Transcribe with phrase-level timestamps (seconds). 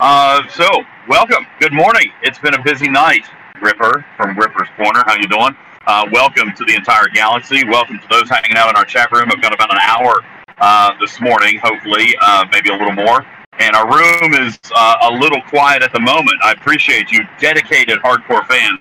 [0.00, 0.64] Uh, so
[1.08, 1.44] welcome.
[1.58, 2.12] Good morning.
[2.22, 3.24] It's been a busy night,
[3.60, 5.02] Ripper from Ripper's Corner.
[5.04, 5.56] How you doing?
[5.88, 7.64] Uh, welcome to the entire galaxy.
[7.64, 9.28] Welcome to those hanging out in our chat room.
[9.32, 10.20] I've got about an hour
[10.58, 13.26] uh, this morning, hopefully, uh, maybe a little more.
[13.58, 16.36] And our room is uh, a little quiet at the moment.
[16.44, 18.78] I appreciate you, dedicated hardcore fans,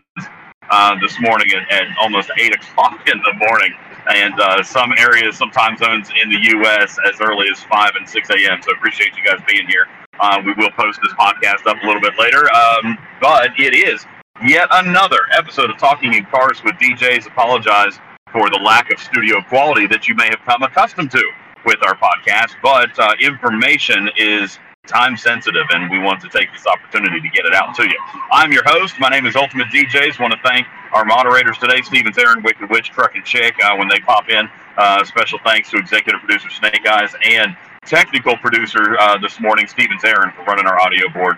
[0.70, 3.74] uh, this morning at, at almost 8 o'clock in the morning.
[4.14, 6.96] And uh, some areas, some time zones in the U.S.
[7.12, 8.62] as early as 5 and 6 a.m.
[8.62, 9.88] So appreciate you guys being here.
[10.20, 12.52] Uh, we will post this podcast up a little bit later.
[12.54, 14.06] Um, but it is
[14.46, 17.28] yet another episode of Talking in Cars with DJs.
[17.28, 18.00] Apologize
[18.32, 21.24] for the lack of studio quality that you may have come accustomed to
[21.66, 26.66] with our podcast, but uh, information is time sensitive, and we want to take this
[26.66, 27.98] opportunity to get it out to you.
[28.32, 28.96] I'm your host.
[29.00, 30.20] My name is Ultimate DJs.
[30.20, 33.90] Want to thank our moderators today, Stevens, Aaron, Wicked Witch, Truck, and Chick, uh, when
[33.90, 34.50] they pop in.
[34.78, 40.04] Uh, special thanks to executive producer Snake Eyes and technical producer uh, this morning, Stevens,
[40.04, 41.38] Aaron, for running our audio board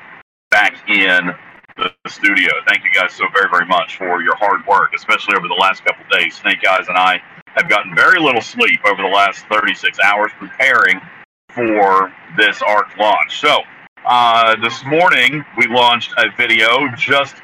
[0.49, 1.31] back in
[1.77, 2.49] the studio.
[2.67, 5.85] Thank you guys so very, very much for your hard work, especially over the last
[5.85, 6.35] couple days.
[6.35, 7.21] Snake Eyes and I
[7.55, 10.99] have gotten very little sleep over the last 36 hours preparing
[11.53, 13.39] for this ARC launch.
[13.39, 13.59] So,
[14.05, 17.35] uh, this morning we launched a video just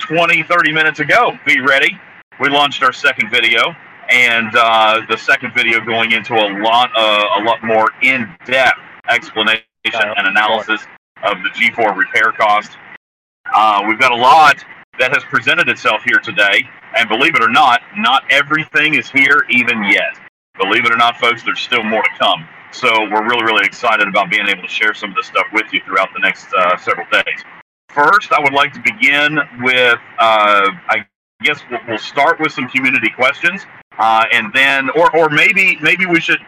[0.00, 1.32] 20, 30 minutes ago.
[1.46, 1.98] Be ready.
[2.38, 3.74] We launched our second video,
[4.10, 9.62] and uh, the second video going into a lot, uh, a lot more in-depth explanation
[9.84, 10.82] and analysis
[11.24, 12.72] of the G4 repair cost.
[13.54, 14.64] Uh, we've got a lot
[14.98, 16.62] that has presented itself here today,
[16.96, 20.18] and believe it or not, not everything is here even yet.
[20.58, 22.46] Believe it or not, folks, there's still more to come.
[22.72, 25.72] So we're really, really excited about being able to share some of this stuff with
[25.72, 27.44] you throughout the next uh, several days.
[27.88, 31.06] First, I would like to begin with, uh, I
[31.42, 33.66] guess we'll, start with some community questions,
[34.00, 36.40] uh, and then, or, or maybe, maybe we should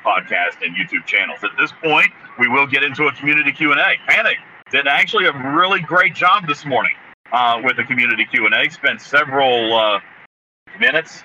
[0.06, 1.40] podcast and YouTube channels.
[1.42, 2.06] At this point,
[2.38, 3.74] we will get into a community Q&A.
[4.06, 4.36] Panic
[4.70, 6.92] did actually a really great job this morning
[7.32, 8.70] uh, with the community Q&A.
[8.70, 9.98] Spent several uh,
[10.78, 11.24] minutes.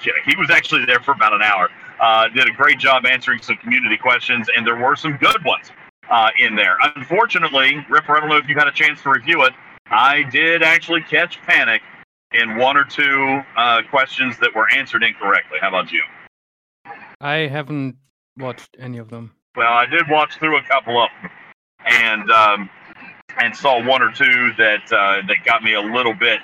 [0.00, 0.22] Kidding.
[0.26, 1.68] He was actually there for about an hour.
[2.00, 5.72] Uh, did a great job answering some community questions, and there were some good ones
[6.08, 6.76] uh, in there.
[6.96, 9.54] Unfortunately, Ripper, I don't know if you had a chance to review it.
[9.90, 11.82] I did actually catch panic
[12.32, 15.58] in one or two uh, questions that were answered incorrectly.
[15.60, 16.02] How about you?
[17.20, 17.96] I haven't
[18.38, 19.32] watched any of them.
[19.56, 21.30] Well, I did watch through a couple of them,
[21.86, 22.70] and um,
[23.40, 26.40] and saw one or two that uh, that got me a little bit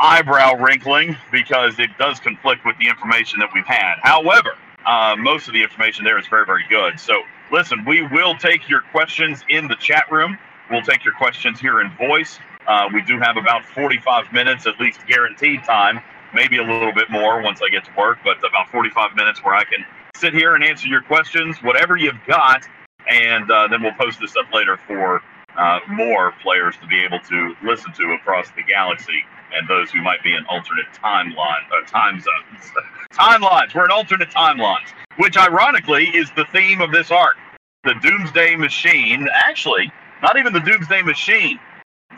[0.00, 3.96] eyebrow wrinkling because it does conflict with the information that we've had.
[4.02, 4.50] However,
[4.86, 6.98] uh, most of the information there is very, very good.
[7.00, 10.38] So listen, we will take your questions in the chat room.
[10.70, 12.38] We'll take your questions here in voice.
[12.66, 16.00] Uh, we do have about 45 minutes, at least guaranteed time,
[16.34, 19.54] maybe a little bit more once I get to work, but about 45 minutes where
[19.54, 19.84] I can
[20.16, 22.66] sit here and answer your questions, whatever you've got,
[23.08, 25.22] and uh, then we'll post this up later for
[25.56, 30.02] uh, more players to be able to listen to across the galaxy and those who
[30.02, 32.72] might be in alternate timeline uh, time zones.
[33.12, 33.74] timelines.
[33.74, 37.36] We're in alternate timelines which ironically is the theme of this arc.
[37.84, 39.92] The Doomsday Machine, actually,
[40.22, 41.58] not even the Doomsday Machine,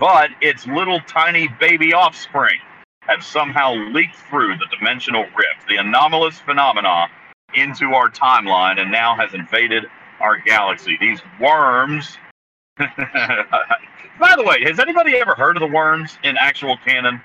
[0.01, 2.59] but its little tiny baby offspring
[3.03, 7.07] have somehow leaked through the dimensional rift, the anomalous phenomena,
[7.55, 9.85] into our timeline and now has invaded
[10.21, 10.97] our galaxy.
[11.01, 12.17] These worms.
[12.79, 17.21] By the way, has anybody ever heard of the worms in actual canon?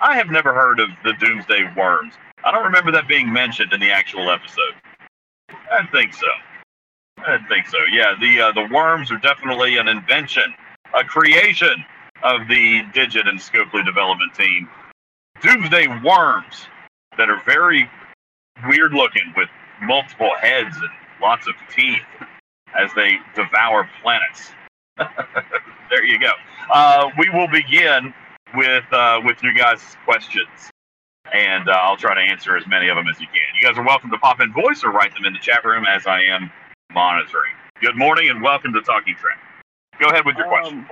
[0.00, 2.14] I have never heard of the Doomsday Worms.
[2.44, 4.74] I don't remember that being mentioned in the actual episode.
[5.50, 6.26] I think so.
[7.18, 7.78] I think so.
[7.90, 10.54] Yeah, the uh, the worms are definitely an invention,
[10.92, 11.84] a creation
[12.22, 14.68] of the Digit and Scopely development team.
[15.42, 16.66] Doomsday worms
[17.18, 17.90] that are very
[18.68, 19.48] weird looking with
[19.82, 20.90] multiple heads and
[21.20, 22.00] lots of teeth
[22.78, 24.52] as they devour planets.
[25.90, 26.30] there you go.
[26.72, 28.14] Uh, we will begin
[28.54, 30.70] with uh, with you guys' questions.
[31.32, 33.42] and uh, I'll try to answer as many of them as you can.
[33.60, 35.84] You guys are welcome to pop in voice or write them in the chat room
[35.88, 36.50] as I am
[36.92, 37.52] monitoring.
[37.80, 39.38] Good morning and welcome to Talking Trek.
[40.00, 40.86] Go ahead with your um, question.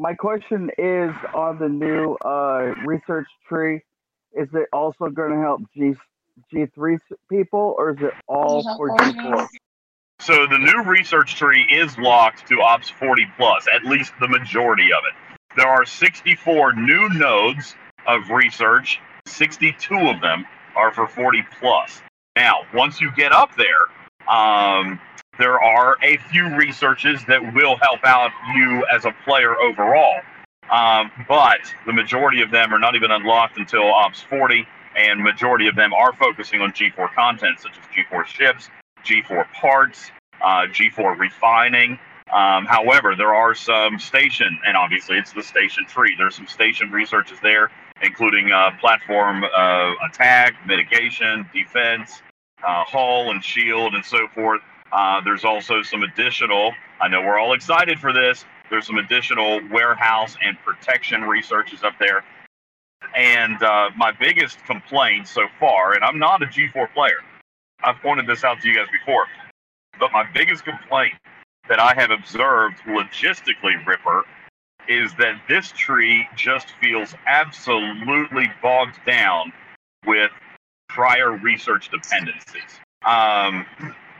[0.00, 3.82] My question is on the new uh, research tree.
[4.32, 5.94] Is it also going to help G
[6.54, 6.98] G3
[7.28, 9.48] people, or is it all for G4?
[10.20, 14.92] So the new research tree is locked to Ops 40 plus, at least the majority
[14.92, 15.38] of it.
[15.56, 17.74] There are 64 new nodes
[18.06, 19.00] of research.
[19.26, 20.44] 62 of them
[20.76, 22.02] are for 40 plus.
[22.36, 23.88] Now, once you get up there,
[24.32, 25.00] um,
[25.38, 30.20] there are a few researches that will help out you as a player overall.
[30.70, 35.66] Um, but the majority of them are not even unlocked until Ops 40, and majority
[35.68, 38.68] of them are focusing on G4 content, such as G4 ships,
[39.04, 40.10] G4 parts,
[40.42, 41.98] uh, G4 refining.
[42.32, 46.14] Um, however, there are some station, and obviously it's the station tree.
[46.18, 47.70] There's some station researches there,
[48.02, 52.20] including uh, platform uh, attack, mitigation, defense,
[52.62, 54.60] uh, hull and shield, and so forth.
[54.92, 59.60] Uh, there's also some additional, I know we're all excited for this, there's some additional
[59.70, 62.24] warehouse and protection researches up there.
[63.14, 67.18] And uh, my biggest complaint so far, and I'm not a G4 player,
[67.82, 69.26] I've pointed this out to you guys before,
[70.00, 71.14] but my biggest complaint
[71.68, 74.24] that I have observed logistically, Ripper,
[74.88, 79.52] is that this tree just feels absolutely bogged down
[80.06, 80.30] with
[80.88, 82.80] prior research dependencies.
[83.04, 83.66] Um,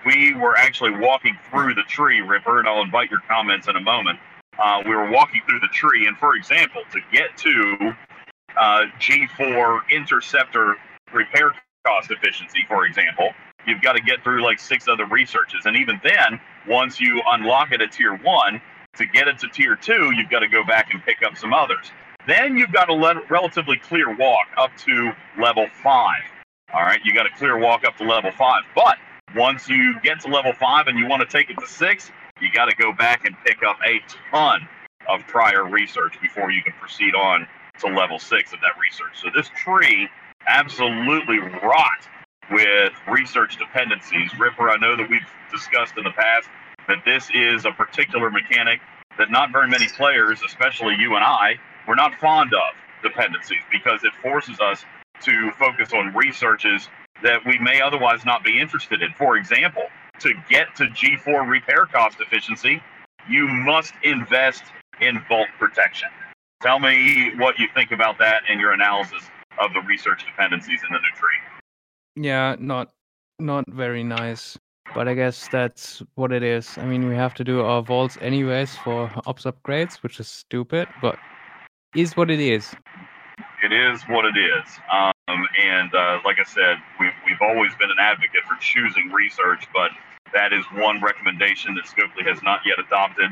[0.07, 3.81] we were actually walking through the tree, Ripper, and I'll invite your comments in a
[3.81, 4.19] moment.
[4.59, 7.95] Uh, we were walking through the tree, and for example, to get to
[8.59, 10.77] uh, G4 interceptor
[11.13, 11.53] repair
[11.87, 13.31] cost efficiency, for example,
[13.67, 15.65] you've got to get through like six other researches.
[15.65, 18.61] And even then, once you unlock it at tier one,
[18.97, 21.53] to get it to tier two, you've got to go back and pick up some
[21.53, 21.93] others.
[22.27, 26.23] Then you've got a le- relatively clear walk up to level five.
[26.75, 28.63] All right, you got a clear walk up to level five.
[28.75, 28.99] But
[29.35, 32.11] once you get to level five and you want to take it to six,
[32.41, 34.67] you got to go back and pick up a ton
[35.09, 37.47] of prior research before you can proceed on
[37.81, 39.21] to level six of that research.
[39.21, 40.09] So this tree
[40.47, 42.09] absolutely rot
[42.51, 44.31] with research dependencies.
[44.39, 46.49] Ripper, I know that we've discussed in the past
[46.89, 48.81] that this is a particular mechanic
[49.19, 54.05] that not very many players, especially you and I, we're not fond of dependencies because
[54.05, 54.85] it forces us
[55.23, 56.89] to focus on researches
[57.23, 59.13] that we may otherwise not be interested in.
[59.13, 59.85] For example,
[60.21, 62.83] to get to G4 repair cost efficiency,
[63.29, 64.65] you must invest
[65.01, 66.09] in bulk protection.
[66.61, 69.23] Tell me what you think about that and your analysis
[69.61, 72.25] of the research dependencies in the new tree.
[72.27, 72.91] Yeah, not
[73.39, 74.59] not very nice,
[74.95, 76.77] but I guess that's what it is.
[76.79, 80.89] I mean, we have to do our vaults anyways for ops upgrades, which is stupid,
[81.01, 81.17] but
[81.95, 82.75] is what it is
[83.63, 84.65] it is what it is.
[84.93, 89.67] Um, and uh, like I said, we've, we've always been an advocate for choosing research,
[89.73, 89.91] but
[90.33, 93.31] that is one recommendation that Scopely has not yet adopted.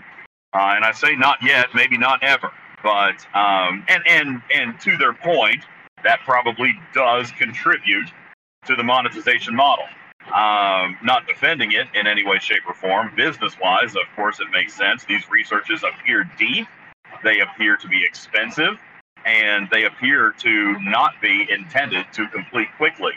[0.53, 2.51] Uh, and I say not yet, maybe not ever.
[2.83, 5.65] But um, and and and to their point,
[6.05, 8.09] that probably does contribute
[8.67, 9.85] to the monetization model.
[10.27, 13.13] Um, not defending it in any way, shape, or form.
[13.17, 15.05] Business wise, of course, it makes sense.
[15.05, 16.67] These researches appear deep,
[17.23, 18.79] they appear to be expensive,
[19.27, 23.13] and they appear to not be intended to complete quickly.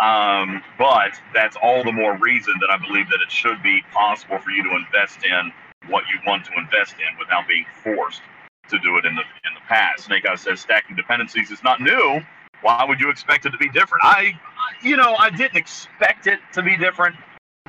[0.00, 4.38] Um, but that's all the more reason that I believe that it should be possible
[4.38, 5.52] for you to invest in
[5.88, 8.20] what you want to invest in without being forced
[8.68, 10.04] to do it in the in the past.
[10.04, 12.20] Snake Eyes says stacking dependencies is not new.
[12.62, 14.02] Why would you expect it to be different?
[14.02, 14.38] I,
[14.82, 17.14] you know, I didn't expect it to be different,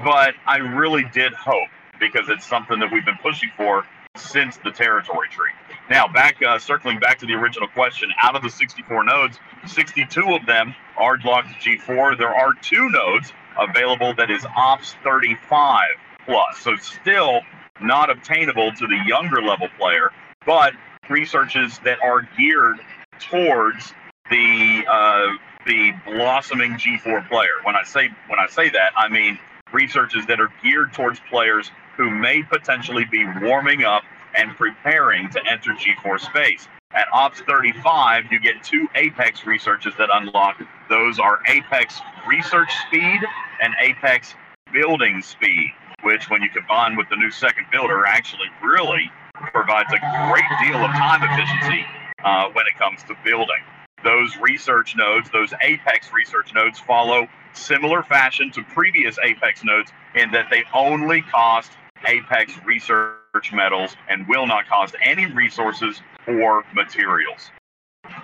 [0.03, 3.85] but I really did hope because it's something that we've been pushing for
[4.17, 5.51] since the territory tree.
[5.89, 10.21] Now, back uh, circling back to the original question, out of the 64 nodes, 62
[10.35, 12.17] of them are locked to G4.
[12.17, 15.87] There are two nodes available that is Ops 35
[16.25, 17.41] plus, so still
[17.79, 20.11] not obtainable to the younger level player,
[20.45, 20.73] but
[21.09, 22.77] researches that are geared
[23.19, 23.93] towards
[24.29, 25.27] the uh,
[25.65, 27.49] the blossoming G4 player.
[27.63, 29.39] When I say when I say that, I mean
[29.73, 34.03] researches that are geared towards players who may potentially be warming up
[34.35, 36.67] and preparing to enter G4 space.
[36.93, 40.61] At Ops 35, you get two Apex researches that unlock.
[40.89, 43.19] Those are Apex research speed
[43.61, 44.35] and Apex
[44.71, 45.71] building speed,
[46.03, 49.11] which, when you combine with the new second builder, actually really
[49.51, 49.99] provides a
[50.31, 51.85] great deal of time efficiency
[52.23, 53.61] uh, when it comes to building.
[54.03, 60.31] Those research nodes, those Apex research nodes, follow similar fashion to previous Apex nodes in
[60.31, 61.71] that they only cost
[62.05, 67.51] Apex research metals and will not cost any resources or materials.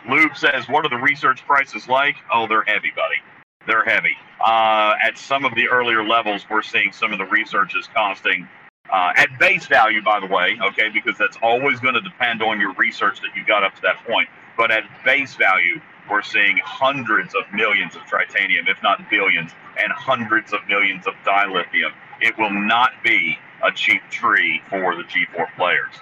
[0.07, 3.21] Lube says, "What are the research prices like?" Oh, they're heavy, buddy.
[3.65, 4.17] They're heavy.
[4.45, 8.47] Uh, at some of the earlier levels, we're seeing some of the research is costing
[8.91, 12.59] uh, at base value, by the way, okay, because that's always going to depend on
[12.59, 14.27] your research that you got up to that point.
[14.57, 19.91] But at base value, we're seeing hundreds of millions of tritanium, if not billions, and
[19.91, 21.91] hundreds of millions of dilithium.
[22.21, 25.93] It will not be a cheap tree for the G4 players.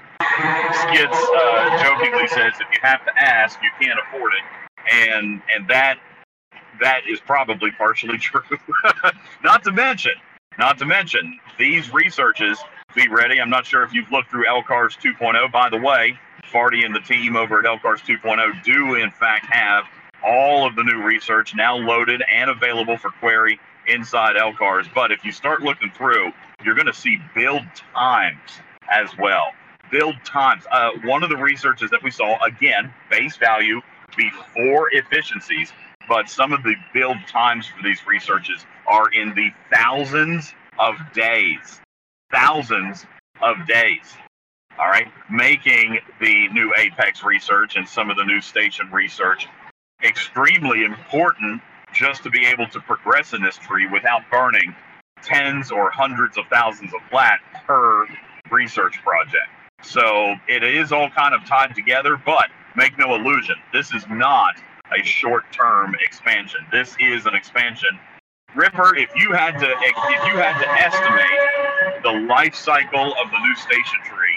[0.74, 5.68] Skids uh, jokingly says, if you have to ask, you can't afford it, and and
[5.68, 5.98] that
[6.80, 8.42] that is probably partially true.
[9.44, 10.14] not to mention,
[10.58, 12.60] not to mention these researches.
[12.96, 13.40] Be ready.
[13.40, 15.52] I'm not sure if you've looked through LCARS 2.0.
[15.52, 16.20] By the way,
[16.52, 19.86] Farty and the team over at LCARS 2.0 do in fact have
[20.26, 24.94] all of the new research now loaded and available for query inside LCARS.
[24.94, 26.32] But if you start looking through,
[26.64, 27.64] you're going to see build
[27.96, 28.60] times
[28.92, 29.48] as well.
[29.92, 30.64] Build times.
[30.72, 33.82] Uh, one of the researches that we saw, again, base value
[34.16, 35.72] before efficiencies,
[36.08, 41.80] but some of the build times for these researches are in the thousands of days.
[42.32, 43.06] Thousands
[43.42, 44.14] of days.
[44.80, 45.08] All right.
[45.30, 49.48] Making the new Apex research and some of the new station research
[50.04, 51.62] extremely important
[51.94, 54.76] just to be able to progress in this tree without burning
[55.22, 58.08] tens or hundreds of thousands of flat per
[58.50, 59.50] research project.
[59.84, 64.56] So it is all kind of tied together, but make no illusion, this is not
[64.98, 66.62] a short-term expansion.
[66.72, 68.00] This is an expansion.
[68.56, 73.40] Ripper, if you had to if you had to estimate the life cycle of the
[73.40, 74.31] new station tree,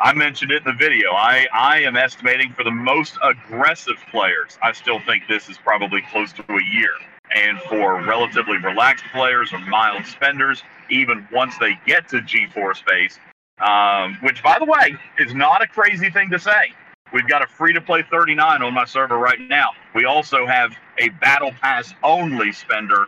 [0.00, 1.12] I mentioned it in the video.
[1.12, 6.02] I, I am estimating for the most aggressive players, I still think this is probably
[6.10, 6.90] close to a year.
[7.34, 13.18] And for relatively relaxed players or mild spenders, even once they get to G4 space,
[13.64, 16.72] um, which, by the way, is not a crazy thing to say.
[17.12, 19.70] We've got a free to play 39 on my server right now.
[19.94, 23.06] We also have a Battle Pass only spender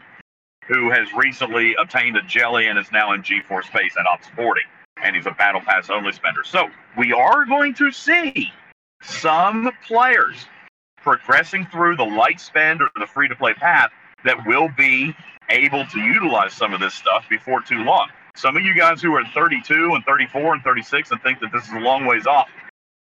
[0.66, 4.60] who has recently obtained a jelly and is now in G4 space at Ops 40.
[5.02, 6.42] And he's a Battle Pass only spender.
[6.44, 8.52] So we are going to see
[9.02, 10.46] some players
[10.96, 13.90] progressing through the light spend or the free to play path
[14.24, 15.14] that will be
[15.50, 18.08] able to utilize some of this stuff before too long.
[18.34, 21.64] Some of you guys who are 32 and 34 and 36 and think that this
[21.64, 22.48] is a long ways off,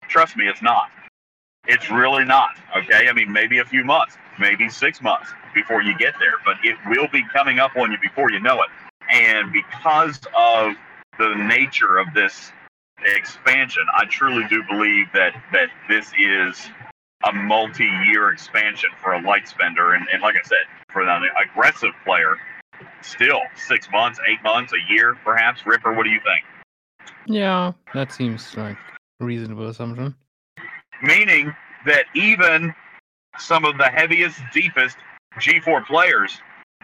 [0.10, 0.90] Trust me, it's not.
[1.68, 2.58] It's really not.
[2.76, 3.08] Okay.
[3.08, 6.76] I mean, maybe a few months, maybe six months before you get there, but it
[6.88, 8.70] will be coming up on you before you know it.
[9.12, 10.74] And because of
[11.20, 12.52] the nature of this
[13.04, 16.70] expansion, I truly do believe that that this is
[17.28, 21.92] a multi-year expansion for a light spender, and, and like I said, for an aggressive
[22.06, 22.38] player,
[23.02, 25.66] still six months, eight months, a year, perhaps.
[25.66, 27.12] Ripper, what do you think?
[27.26, 28.78] Yeah, that seems like
[29.20, 30.16] reasonable assumption.
[31.04, 31.54] Meaning
[31.86, 32.74] that even
[33.38, 34.98] some of the heaviest, deepest
[35.36, 36.40] G4 players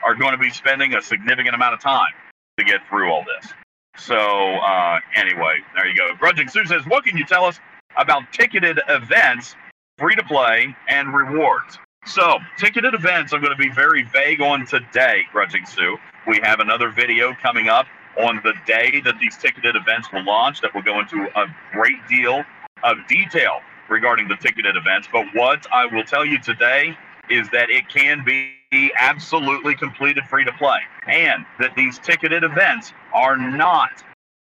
[0.06, 2.13] are going to be spending a significant amount of time
[2.58, 3.51] to get through all this.
[3.98, 6.14] So, uh, anyway, there you go.
[6.20, 7.60] Grudging Sue says, What can you tell us
[7.98, 9.56] about ticketed events,
[9.98, 11.80] free to play, and rewards?
[12.06, 15.98] So, ticketed events, I'm going to be very vague on today, Grudging Sue.
[16.28, 17.88] We have another video coming up
[18.18, 22.06] on the day that these ticketed events will launch that will go into a great
[22.08, 22.44] deal
[22.84, 23.60] of detail
[23.90, 25.08] regarding the ticketed events.
[25.12, 26.98] But what I will tell you today
[27.30, 28.54] is that it can be
[28.98, 34.03] absolutely completed free to play, and that these ticketed events are not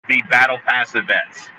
[0.07, 1.49] the Battle Pass events.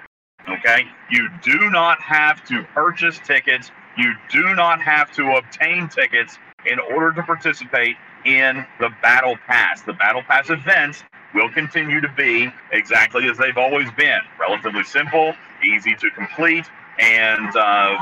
[0.49, 0.85] Okay?
[1.11, 6.79] You do not have to purchase tickets, you do not have to obtain tickets in
[6.79, 9.83] order to participate in the Battle Pass.
[9.83, 11.03] The Battle Pass events
[11.35, 15.35] will continue to be exactly as they've always been relatively simple,
[15.65, 16.67] easy to complete,
[16.99, 17.97] and uh,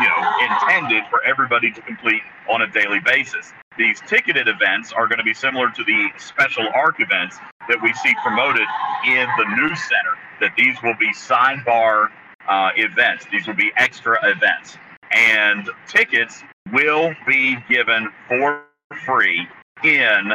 [0.00, 3.52] you know intended for everybody to complete on a daily basis.
[3.78, 7.36] These ticketed events are going to be similar to the special ARC events
[7.68, 8.66] that we see promoted
[9.06, 10.18] in the news center.
[10.40, 12.08] That these will be sidebar
[12.48, 13.26] uh, events.
[13.30, 14.76] These will be extra events,
[15.12, 18.64] and tickets will be given for
[19.06, 19.46] free
[19.84, 20.32] in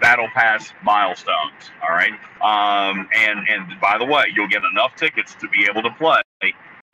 [0.00, 1.70] battle pass milestones.
[1.82, 2.12] All right.
[2.42, 6.20] Um, and and by the way, you'll get enough tickets to be able to play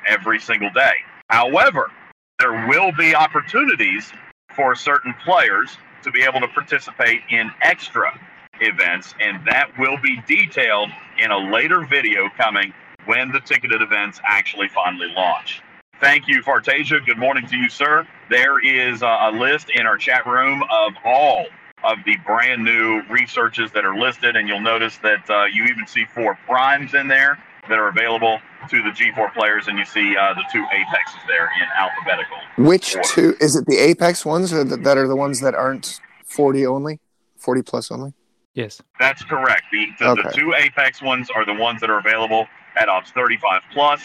[0.07, 0.95] every single day.
[1.29, 1.91] However,
[2.39, 4.13] there will be opportunities
[4.59, 8.13] for certain players to be able to participate in extra
[8.61, 12.75] events, and that will be detailed in a later video coming
[13.07, 15.63] when the ticketed events actually finally launch.
[16.01, 17.05] Thank you, Fartasia.
[17.07, 18.07] Good morning to you, sir.
[18.31, 21.47] There is a list in our chat room of all
[21.85, 25.87] of the brand new researches that are listed, and you'll notice that uh, you even
[25.87, 27.39] see four primes in there.
[27.69, 31.45] That are available to the G4 players, and you see uh, the two Apexes there
[31.61, 32.37] in alphabetical.
[32.57, 33.09] Which order.
[33.09, 33.37] two?
[33.41, 37.01] Is it the Apex ones or the, that are the ones that aren't 40 only?
[37.37, 38.13] 40 plus only?
[38.55, 38.81] Yes.
[38.99, 39.63] That's correct.
[39.71, 42.47] The, the, the two Apex ones are the ones that are available
[42.77, 44.03] at Ops 35 Plus,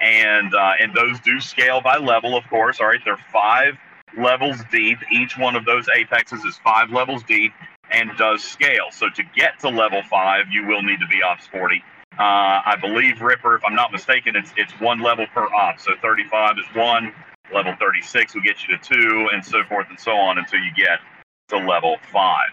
[0.00, 2.80] and uh, and those do scale by level, of course.
[2.80, 3.74] All right, they're five
[4.16, 4.98] levels deep.
[5.12, 7.52] Each one of those Apexes is five levels deep
[7.90, 8.86] and does scale.
[8.90, 11.82] So to get to level five, you will need to be Ops 40.
[12.18, 15.78] Uh, I believe Ripper, if I'm not mistaken, it's it's one level per op.
[15.78, 17.12] So 35 is one,
[17.52, 20.72] level 36 will get you to two, and so forth and so on until you
[20.74, 21.00] get
[21.48, 22.48] to level five.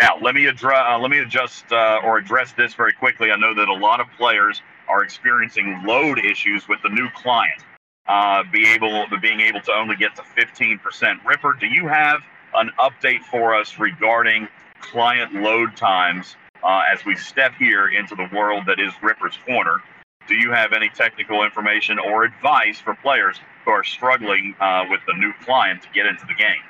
[0.00, 3.30] Now, let me address uh, let me adjust uh, or address this very quickly.
[3.30, 7.62] I know that a lot of players are experiencing load issues with the new client.
[8.08, 11.24] Uh, be able being able to only get to 15%.
[11.24, 12.20] Ripper, do you have
[12.54, 14.48] an update for us regarding
[14.80, 19.82] client load times uh, as we step here into the world that is Ripper's Corner?
[20.26, 25.00] Do you have any technical information or advice for players who are struggling uh, with
[25.06, 26.62] the new client to get into the game?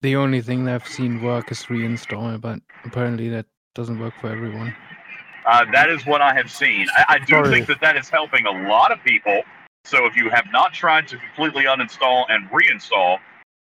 [0.00, 4.28] The only thing that I've seen work is reinstall, but apparently that doesn't work for
[4.28, 4.74] everyone.
[5.44, 6.86] Uh, that is what I have seen.
[6.96, 7.50] I, I do Sorry.
[7.50, 9.42] think that that is helping a lot of people.
[9.84, 13.18] So if you have not tried to completely uninstall and reinstall,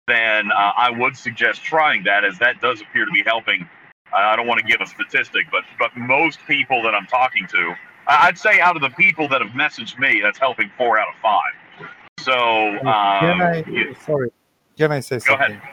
[0.08, 3.68] then uh, I would suggest trying that, as that does appear to be helping.
[4.14, 7.76] I don't want to give a statistic, but but most people that I'm talking to,
[8.08, 11.16] I'd say out of the people that have messaged me, that's helping four out of
[11.22, 11.88] five.
[12.20, 12.34] So
[12.82, 13.64] Can um, I?
[13.68, 14.32] you- Sorry.
[14.78, 15.52] Can I say Go ahead.
[15.52, 15.72] something?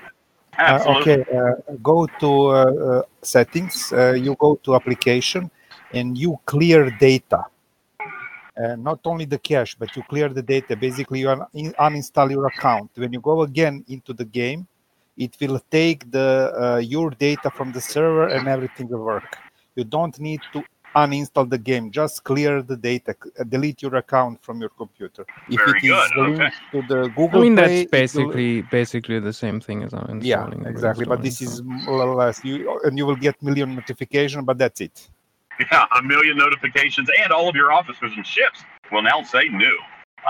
[0.58, 3.92] Uh, okay, uh, go to uh, uh, settings.
[3.92, 5.50] Uh, you go to application,
[5.92, 7.44] and you clear data.
[8.00, 10.76] Uh, not only the cache, but you clear the data.
[10.76, 12.90] Basically, you un- uninstall your account.
[12.96, 14.66] When you go again into the game,
[15.16, 19.38] it will take the uh, your data from the server, and everything will work.
[19.76, 20.62] You don't need to
[20.94, 21.90] uninstall the game.
[21.90, 23.14] Just clear the data.
[23.40, 25.24] uh, Delete your account from your computer.
[25.48, 26.42] If Very it is good, okay.
[26.42, 28.00] linked to the Google I mean, Play, that's it will-
[28.32, 30.22] basically basically the same thing as uninstalling.
[30.62, 34.44] yeah exactly but this reinstalling, is more less you and you will get million notification
[34.44, 35.08] but that's it
[35.70, 38.58] Yeah, a million notifications, and all of your officers and ships
[38.90, 39.76] will now say new.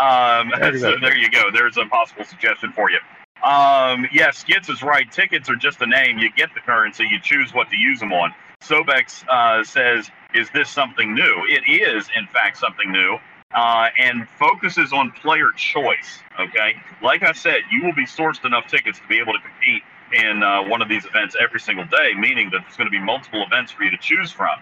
[0.05, 0.45] Um,
[0.85, 1.43] so there you go.
[1.59, 2.99] There's a possible suggestion for you.
[3.43, 5.11] Um, yeah, Skits is right.
[5.11, 6.19] Tickets are just a name.
[6.19, 8.33] You get the currency, you choose what to use them on.
[8.63, 13.19] Sobex uh, says, "Is this something new?" It is, in fact, something new,
[13.55, 16.21] uh, and focuses on player choice.
[16.39, 19.83] Okay, like I said, you will be sourced enough tickets to be able to compete
[20.13, 23.01] in uh, one of these events every single day, meaning that there's going to be
[23.01, 24.61] multiple events for you to choose from.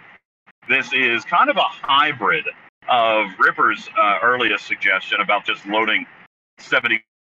[0.69, 2.47] This is kind of a hybrid
[2.88, 6.07] of Ripper's uh, earliest suggestion about just loading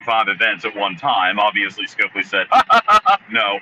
[0.02, 1.40] 75 events at one time.
[1.40, 2.48] Obviously, Scopely said,
[3.32, 3.60] no.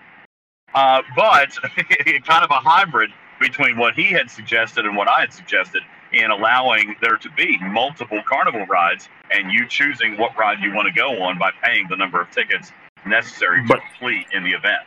[0.74, 1.50] Uh, but
[2.26, 5.82] kind of a hybrid between what he had suggested and what I had suggested
[6.14, 10.88] in allowing there to be multiple carnival rides and you choosing what ride you want
[10.88, 12.72] to go on by paying the number of tickets
[13.06, 14.84] necessary to But- complete in the event.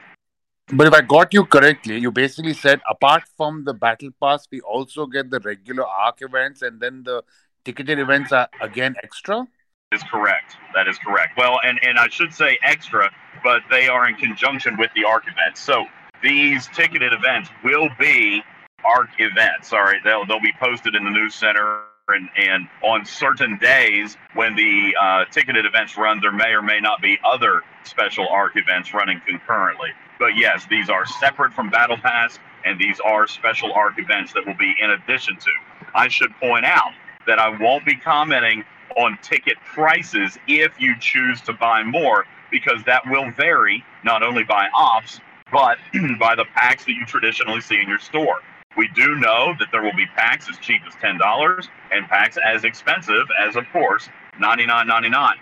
[0.73, 4.61] But if I got you correctly, you basically said apart from the battle pass, we
[4.61, 7.23] also get the regular arc events, and then the
[7.65, 9.47] ticketed events are again extra.
[9.93, 10.57] Is correct.
[10.75, 11.37] That is correct.
[11.37, 13.11] Well, and, and I should say extra,
[13.43, 15.61] but they are in conjunction with the ARC events.
[15.61, 15.87] So
[16.23, 18.43] these ticketed events will be
[18.85, 19.73] ARC events.
[19.73, 21.83] All right, they'll they'll be posted in the news center.
[22.09, 26.81] And, and on certain days when the uh, ticketed events run, there may or may
[26.81, 29.91] not be other special ARC events running concurrently.
[30.19, 34.45] But yes, these are separate from Battle Pass, and these are special ARC events that
[34.45, 35.51] will be in addition to.
[35.95, 36.93] I should point out
[37.27, 38.65] that I won't be commenting
[38.97, 44.45] on ticket prices if you choose to buy more, because that will vary not only
[44.45, 45.79] by ops, but
[46.19, 48.41] by the packs that you traditionally see in your store.
[48.77, 52.65] We do know that there will be packs as cheap as $10 and packs as
[52.65, 54.09] expensive as, of course,
[54.41, 55.35] $99.99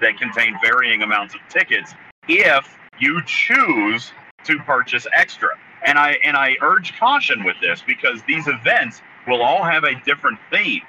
[0.00, 1.92] that contain varying amounts of tickets
[2.28, 4.12] if you choose
[4.44, 5.50] to purchase extra.
[5.84, 9.94] And I and I urge caution with this because these events will all have a
[10.04, 10.82] different theme.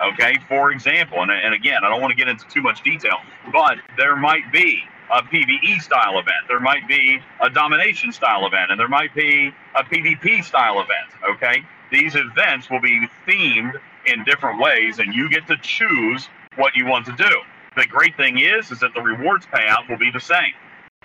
[0.00, 3.18] Okay, for example, and, and again, I don't want to get into too much detail,
[3.50, 8.70] but there might be a PVE style event, there might be a domination style event,
[8.70, 11.08] and there might be a PvP style event.
[11.30, 16.76] Okay, these events will be themed in different ways, and you get to choose what
[16.76, 17.40] you want to do.
[17.76, 20.52] The great thing is, is that the rewards payout will be the same.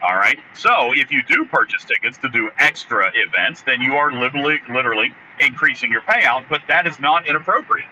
[0.02, 0.40] All right.
[0.56, 5.14] So if you do purchase tickets to do extra events, then you are literally, literally
[5.40, 7.88] increasing your payout, but that is not inappropriate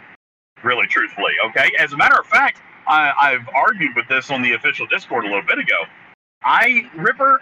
[0.63, 1.33] really truthfully.
[1.49, 1.71] Okay.
[1.77, 5.27] As a matter of fact, I, I've argued with this on the official Discord a
[5.27, 5.85] little bit ago.
[6.43, 7.41] I, Ripper,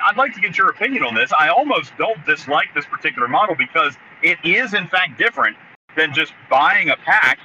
[0.00, 1.30] I'd like to get your opinion on this.
[1.38, 5.56] I almost don't dislike this particular model because it is, in fact, different
[5.96, 7.38] than just buying a pack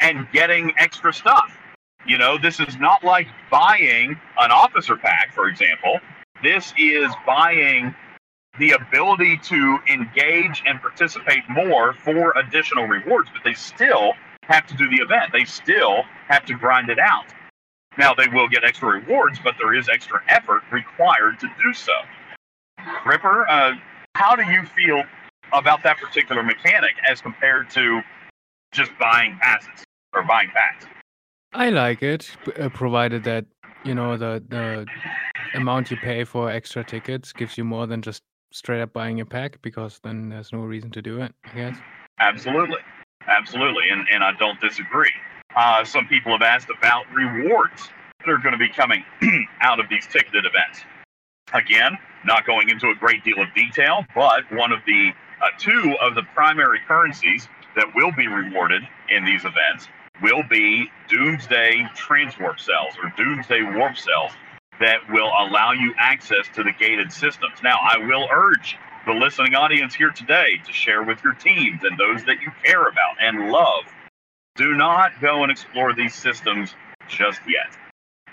[0.00, 1.56] and getting extra stuff.
[2.06, 6.00] You know, this is not like buying an officer pack, for example.
[6.42, 7.94] This is buying
[8.58, 14.12] the ability to engage and participate more for additional rewards, but they still
[14.42, 15.32] have to do the event.
[15.32, 17.26] They still have to grind it out.
[17.98, 21.92] Now, they will get extra rewards, but there is extra effort required to do so.
[23.06, 23.74] Ripper, uh,
[24.14, 25.02] how do you feel
[25.52, 28.00] about that particular mechanic as compared to
[28.72, 30.86] just buying passes or buying packs?
[31.52, 33.44] I like it, uh, provided that
[33.84, 34.86] you know the the
[35.54, 39.26] amount you pay for extra tickets gives you more than just straight up buying a
[39.26, 41.34] pack, because then there's no reason to do it.
[41.44, 41.76] I guess.
[42.20, 42.78] Absolutely.
[43.28, 43.84] Absolutely.
[43.90, 45.12] And, and I don't disagree.
[45.54, 49.04] Uh, some people have asked about rewards that are going to be coming
[49.60, 50.80] out of these ticketed events.
[51.52, 55.10] Again, not going into a great deal of detail, but one of the
[55.42, 59.88] uh, two of the primary currencies that will be rewarded in these events
[60.22, 64.32] will be Doomsday Transwarp cells or Doomsday Warp cells
[64.80, 67.58] that will allow you access to the gated systems.
[67.62, 71.98] Now, I will urge the listening audience here today to share with your teams and
[71.98, 73.84] those that you care about and love.
[74.56, 76.74] Do not go and explore these systems
[77.08, 77.76] just yet.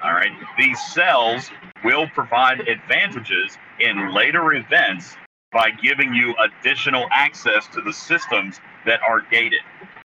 [0.04, 0.32] All right.
[0.58, 1.50] These cells
[1.84, 5.16] will provide advantages in later events
[5.52, 9.62] by giving you additional access to the systems that are gated.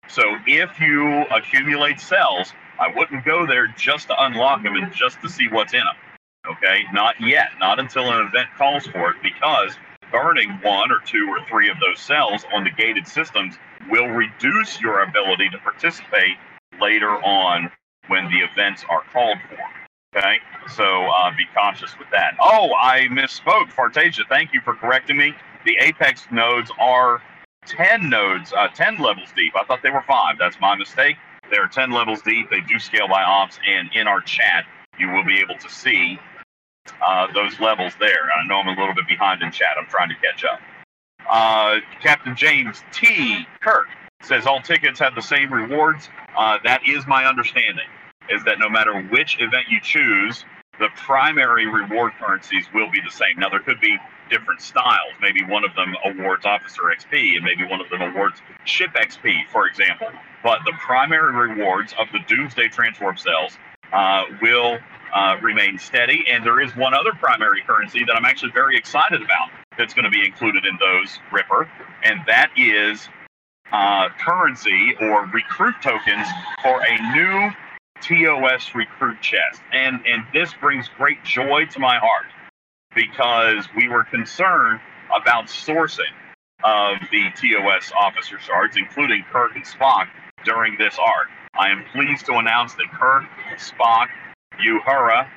[0.09, 5.21] So if you accumulate cells, I wouldn't go there just to unlock them and just
[5.23, 5.97] to see what's in them.
[6.51, 9.77] Okay, not yet, not until an event calls for it, because
[10.13, 13.57] burning one or two or three of those cells on the gated systems
[13.91, 16.37] will reduce your ability to participate
[16.81, 17.71] later on
[18.09, 19.59] when the events are called for.
[20.17, 20.37] Okay,
[20.75, 22.35] so uh, be cautious with that.
[22.41, 24.23] Oh, I misspoke, Fartasia.
[24.29, 25.35] Thank you for correcting me.
[25.67, 27.23] The Apex nodes are
[27.67, 29.53] 10 nodes, uh, 10 levels deep.
[29.55, 30.37] I thought they were five.
[30.39, 31.17] That's my mistake.
[31.51, 32.49] They're 10 levels deep.
[32.51, 34.65] They do scale by ops, and in our chat,
[34.99, 36.19] you will be able to see
[37.07, 38.31] uh, those levels there.
[38.33, 39.77] I know I'm a little bit behind in chat.
[39.79, 40.61] I'm trying to catch up.
[41.29, 43.47] Uh, Captain James T.
[43.61, 43.89] Kirk
[44.23, 46.09] says all tickets have the same rewards.
[46.37, 47.87] Uh, that is my understanding.
[48.31, 50.45] Is that no matter which event you choose,
[50.79, 53.39] the primary reward currencies will be the same.
[53.39, 53.97] Now there could be
[54.31, 55.13] different styles.
[55.21, 59.49] Maybe one of them awards officer XP, and maybe one of them awards ship XP,
[59.51, 60.09] for example.
[60.43, 63.59] But the primary rewards of the Doomsday Transwarp cells
[63.93, 64.79] uh, will
[65.15, 66.25] uh, remain steady.
[66.31, 70.05] And there is one other primary currency that I'm actually very excited about that's going
[70.05, 71.71] to be included in those, Ripper,
[72.03, 73.09] and that is
[73.73, 76.27] uh, currency or recruit tokens
[76.63, 77.51] for a new
[78.01, 79.61] TOS recruit chest.
[79.73, 82.27] And, and this brings great joy to my heart
[82.95, 84.81] because we were concerned
[85.15, 86.15] about sourcing
[86.65, 90.09] of the TOS officer shards, including Kirk and Spock,
[90.45, 91.29] during this arc.
[91.55, 93.25] I am pleased to announce that Kirk,
[93.57, 94.09] Spock,
[94.61, 95.29] Uhura,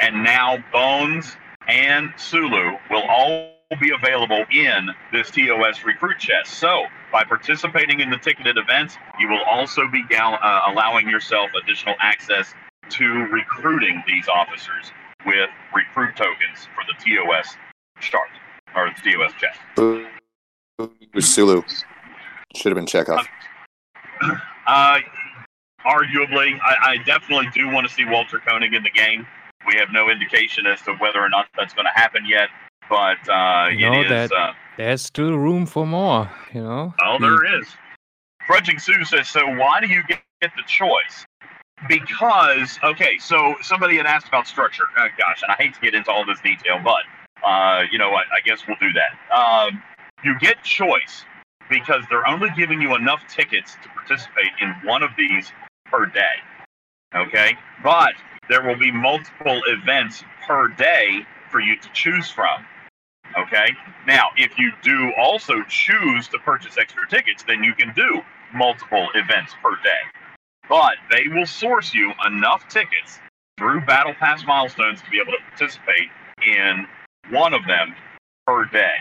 [0.00, 1.36] and now Bones
[1.68, 6.54] and Sulu will all be available in this TOS recruit chest.
[6.54, 11.50] So, by participating in the ticketed events, you will also be gal- uh, allowing yourself
[11.62, 12.54] additional access
[12.90, 14.90] to recruiting these officers
[15.26, 17.56] with recruit tokens for the TOS
[18.00, 18.30] chart
[18.74, 19.58] or the TOS chest.
[21.18, 21.62] Sulu.
[22.56, 23.26] Should have been Chekhov.
[24.66, 25.00] Uh,
[25.84, 29.26] arguably, I, I definitely do want to see Walter Koenig in the game.
[29.66, 32.48] We have no indication as to whether or not that's going to happen yet,
[32.88, 34.08] but uh, You know is.
[34.08, 36.30] that- Uh, There's still room for more.
[36.54, 36.94] You know.
[37.02, 37.68] Oh, He- there is.
[38.46, 41.26] Grudging Sue says, so why do you get, get the choice?
[41.86, 44.84] Because, okay, so somebody had asked about structure.
[44.96, 47.02] Uh, gosh, and I hate to get into all this detail, but,
[47.46, 49.36] uh, you know what, I guess we'll do that.
[49.36, 49.82] Um,
[50.24, 51.24] you get choice
[51.68, 55.52] because they're only giving you enough tickets to participate in one of these
[55.90, 56.36] per day.
[57.14, 57.56] Okay?
[57.82, 58.14] But
[58.48, 62.64] there will be multiple events per day for you to choose from.
[63.38, 63.74] Okay?
[64.06, 68.22] Now, if you do also choose to purchase extra tickets, then you can do
[68.54, 70.28] multiple events per day.
[70.68, 73.20] But they will source you enough tickets
[73.58, 76.08] through Battle Pass milestones to be able to participate
[76.46, 76.86] in
[77.30, 77.94] one of them
[78.46, 78.96] per day.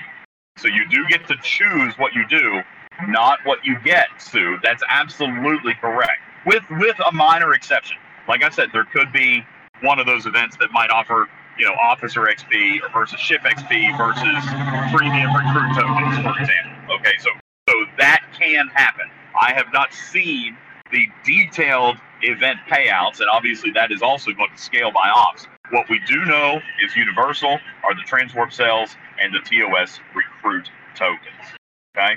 [0.57, 2.61] So you do get to choose what you do,
[3.07, 4.57] not what you get, Sue.
[4.63, 6.21] That's absolutely correct.
[6.47, 7.97] With with a minor exception.
[8.29, 9.43] Like I said, there could be
[9.81, 11.27] one of those events that might offer,
[11.59, 16.95] you know, officer XP versus ship XP versus premium recruit tokens, for example.
[16.95, 17.29] Okay, so
[17.67, 19.09] so that can happen.
[19.39, 20.55] I have not seen
[20.89, 25.47] the detailed event payouts, and obviously that is also going to scale by ops.
[25.71, 31.57] What we do know is universal are the transwarp cells and the TOS recruit tokens.
[31.97, 32.15] Okay,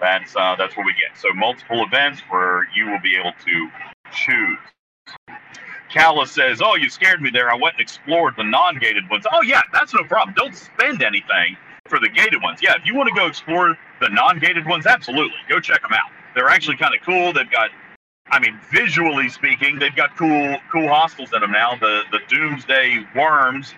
[0.00, 1.18] That's uh, that's what we get.
[1.18, 3.68] So multiple events where you will be able to
[4.12, 4.58] choose.
[5.88, 7.50] Calla says, "Oh, you scared me there.
[7.50, 9.24] I went and explored the non-gated ones.
[9.30, 10.34] Oh yeah, that's no problem.
[10.36, 11.56] Don't spend anything
[11.88, 12.60] for the gated ones.
[12.62, 16.10] Yeah, if you want to go explore the non-gated ones, absolutely, go check them out.
[16.34, 17.32] They're actually kind of cool.
[17.32, 17.70] They've got,
[18.30, 21.76] I mean, visually speaking, they've got cool cool hostiles in them now.
[21.76, 23.74] The the Doomsday Worms,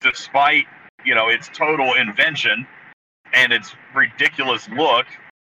[0.00, 0.66] despite
[1.04, 2.66] you know its total invention
[3.32, 5.06] and its ridiculous look.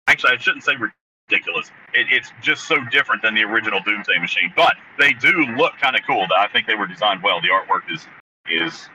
[0.09, 1.69] Actually, I shouldn't say ridiculous.
[1.93, 5.95] It, it's just so different than the original Doomsday Machine, but they do look kind
[5.95, 6.25] of cool.
[6.35, 7.39] I think they were designed well.
[7.41, 8.07] The artwork is
[8.49, 8.89] is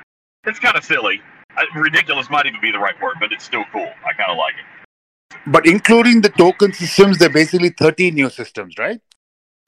[0.45, 1.23] it's kind of silly.
[1.57, 3.89] Uh, ridiculous might even be the right word, but it's still cool.
[4.05, 5.39] I kind of like it.
[5.47, 9.01] But including the token systems, they're basically 13 new systems, right?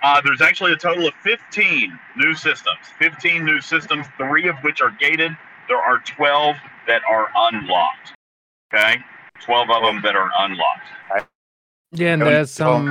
[0.02, 2.78] Uh, there's actually a total of 15 new systems.
[2.98, 5.30] 15 new systems, three of which are gated.
[5.68, 6.56] There are 12
[6.88, 8.14] that are unlocked.
[8.74, 8.96] Okay?
[9.44, 11.28] 12 of them that are unlocked.
[11.92, 12.88] Yeah, and there's some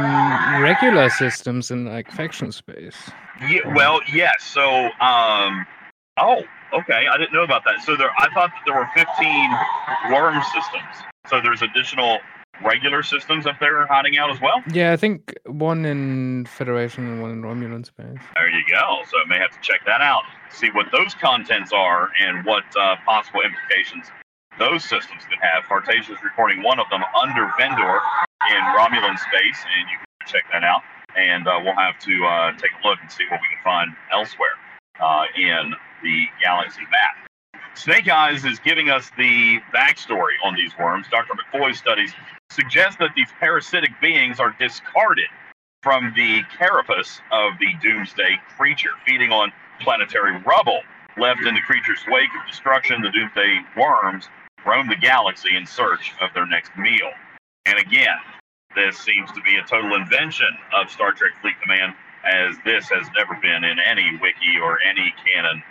[0.62, 2.98] regular systems in like faction space.
[3.42, 4.44] Yeah, well, yes.
[4.44, 5.66] So, um,
[6.18, 7.06] oh, okay.
[7.12, 7.84] I didn't know about that.
[7.84, 11.06] So there, I thought that there were 15 worm systems.
[11.28, 12.20] So there's additional
[12.64, 14.64] regular systems up there hiding out as well.
[14.72, 18.18] Yeah, I think one in Federation and one in Romulan space.
[18.36, 19.02] There you go.
[19.10, 22.64] So I may have to check that out, see what those contents are and what
[22.80, 24.08] uh, possible implications
[24.58, 25.66] those systems could have.
[25.66, 28.00] Fartasia is recording one of them under Vendor
[28.50, 30.82] in Romulan space, and you can check that out.
[31.16, 33.92] And uh, we'll have to uh, take a look and see what we can find
[34.12, 34.60] elsewhere
[35.00, 37.62] uh, in the galaxy map.
[37.76, 41.08] Snake Eyes is giving us the backstory on these worms.
[41.12, 41.34] Dr.
[41.34, 42.14] McCoy's studies
[42.50, 45.28] suggest that these parasitic beings are discarded
[45.84, 50.82] from the carapace of the doomsday creature, feeding on planetary rubble.
[51.18, 54.30] Left in the creature's wake of destruction, the doomsday worms
[54.66, 57.12] roam the galaxy in search of their next meal.
[57.66, 58.18] And again,
[58.76, 63.08] this seems to be a total invention of Star Trek Fleet Command, as this has
[63.18, 65.64] never been in any wiki or any canon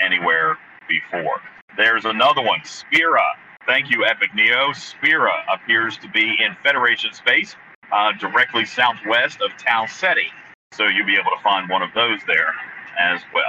[0.00, 0.58] anywhere
[0.88, 1.40] before.
[1.76, 3.24] There's another one, Spira.
[3.66, 4.72] Thank you, Epic Neo.
[4.72, 7.54] Spira appears to be in Federation space,
[7.92, 10.28] uh, directly southwest of Tau Ceti.
[10.72, 12.52] So you'll be able to find one of those there
[12.98, 13.44] as well.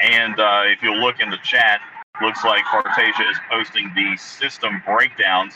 [0.00, 1.80] And uh, if you look in the chat,
[2.22, 5.54] looks like Fartasia is posting the system breakdowns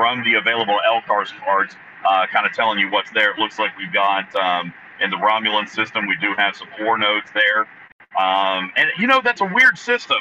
[0.00, 1.74] from the available LCARS cards,
[2.08, 3.32] uh, kind of telling you what's there.
[3.32, 6.96] It looks like we've got um, in the Romulan system, we do have some ore
[6.96, 7.68] nodes there.
[8.18, 10.16] Um, and you know, that's a weird system,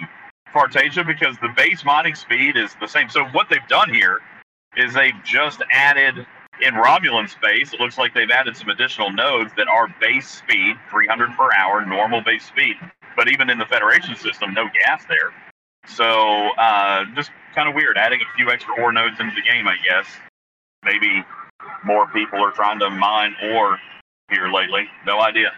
[0.54, 3.08] Fartasia, because the base mining speed is the same.
[3.08, 4.20] So what they've done here
[4.76, 6.28] is they've just added
[6.62, 10.76] in Romulan space, it looks like they've added some additional nodes that are base speed,
[10.92, 12.76] 300 per hour, normal base speed.
[13.16, 15.32] But even in the Federation system, no gas there.
[15.88, 16.06] So
[16.58, 19.76] uh, just kind of weird, adding a few extra ore nodes into the game, I
[19.84, 20.08] guess.
[20.84, 21.24] Maybe
[21.84, 23.78] more people are trying to mine ore
[24.30, 24.88] here lately.
[25.06, 25.52] No idea.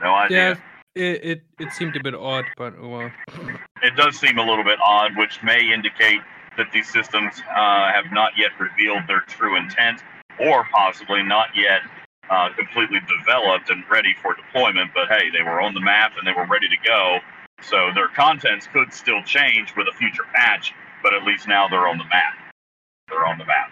[0.00, 0.58] No idea.
[0.94, 3.12] Yeah, it, it it seemed a bit odd, but oh well.
[3.80, 6.18] It does seem a little bit odd, which may indicate
[6.56, 10.02] that these systems uh, have not yet revealed their true intent,
[10.40, 11.82] or possibly not yet
[12.28, 14.90] uh, completely developed and ready for deployment.
[14.92, 17.18] But hey, they were on the map and they were ready to go.
[17.62, 21.88] So their contents could still change with a future patch, but at least now they're
[21.88, 22.34] on the map.
[23.08, 23.70] They're on the map.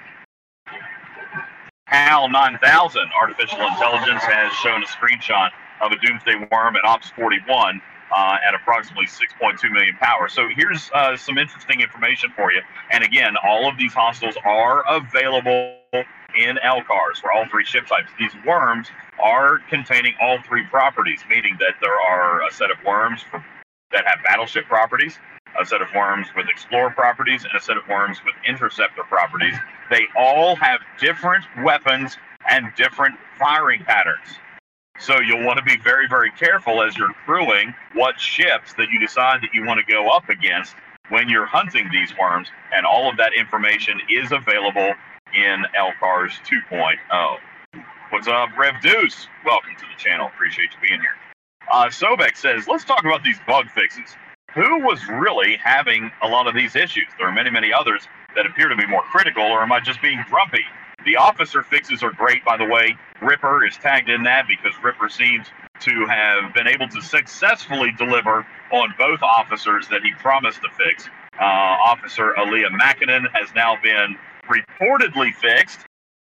[1.87, 7.81] HAL 9000 artificial intelligence has shown a screenshot of a doomsday worm at Ops 41
[8.15, 10.29] uh, at approximately 6.2 million power.
[10.29, 12.61] So here's uh, some interesting information for you.
[12.91, 18.11] And again, all of these hostiles are available in LCARs for all three ship types.
[18.19, 18.89] These worms
[19.23, 23.45] are containing all three properties, meaning that there are a set of worms for,
[23.93, 25.19] that have battleship properties,
[25.61, 29.55] a set of worms with explorer properties, and a set of worms with interceptor properties.
[29.91, 32.17] They all have different weapons
[32.51, 34.39] and different firing patterns.
[34.99, 38.99] So you'll want to be very, very careful as you're crewing what ships that you
[38.99, 40.75] decide that you want to go up against
[41.11, 42.49] when you're hunting these worms.
[42.73, 44.95] And all of that information is available
[45.35, 46.33] in LCARS
[46.71, 47.39] 2.0.
[48.11, 49.29] What's up, Rev Deuce?
[49.45, 50.29] Welcome to the channel.
[50.29, 51.26] Appreciate you being here.
[51.71, 54.17] Uh, Sobek says, let's talk about these bug fixes.
[54.55, 57.07] Who was really having a lot of these issues?
[57.19, 60.01] There are many, many others that appear to be more critical, or am I just
[60.01, 60.65] being grumpy?
[61.05, 62.97] The officer fixes are great, by the way.
[63.21, 65.47] Ripper is tagged in that because Ripper seems
[65.81, 71.09] to have been able to successfully deliver on both officers that he promised to fix.
[71.39, 74.17] Uh, Officer Aaliyah Mackinnon has now been
[74.49, 75.81] reportedly fixed.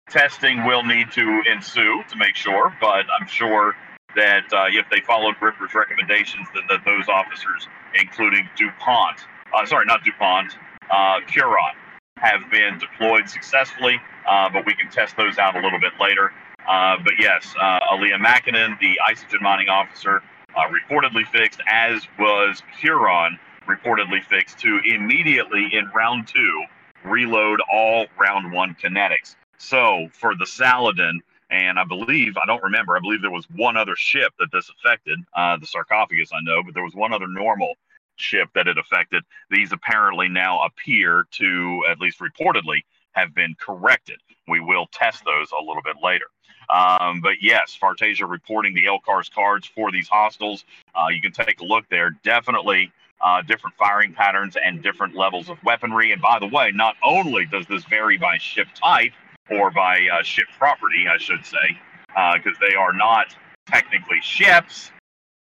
[0.08, 3.76] Testing will need to ensue to make sure, but I'm sure
[4.16, 9.20] that uh, if they followed Ripper's recommendations, then that those officers, including DuPont,
[9.54, 10.56] uh, sorry, not DuPont,
[10.90, 11.74] uh, Curon,
[12.18, 16.32] have been deployed successfully, uh, but we can test those out a little bit later.
[16.68, 20.22] Uh, but yes, uh, Aliyah Makinen, the Isogen mining officer,
[20.56, 26.64] uh, reportedly fixed, as was Huron reportedly fixed to immediately in round two
[27.04, 29.36] reload all round one kinetics.
[29.58, 31.20] So for the Saladin,
[31.52, 34.70] and I believe, I don't remember, I believe there was one other ship that this
[34.70, 37.74] affected, uh, the sarcophagus, I know, but there was one other normal
[38.16, 39.22] ship that it affected.
[39.50, 44.18] These apparently now appear to, at least reportedly, have been corrected.
[44.48, 46.24] We will test those a little bit later.
[46.72, 50.64] Um, but yes, Fartasia reporting the LCARS cards for these hostiles.
[50.94, 52.16] Uh, you can take a look there.
[52.22, 56.12] Definitely uh, different firing patterns and different levels of weaponry.
[56.12, 59.12] And by the way, not only does this vary by ship type
[59.52, 63.34] or by uh, ship property, I should say, because uh, they are not
[63.66, 64.90] technically ships.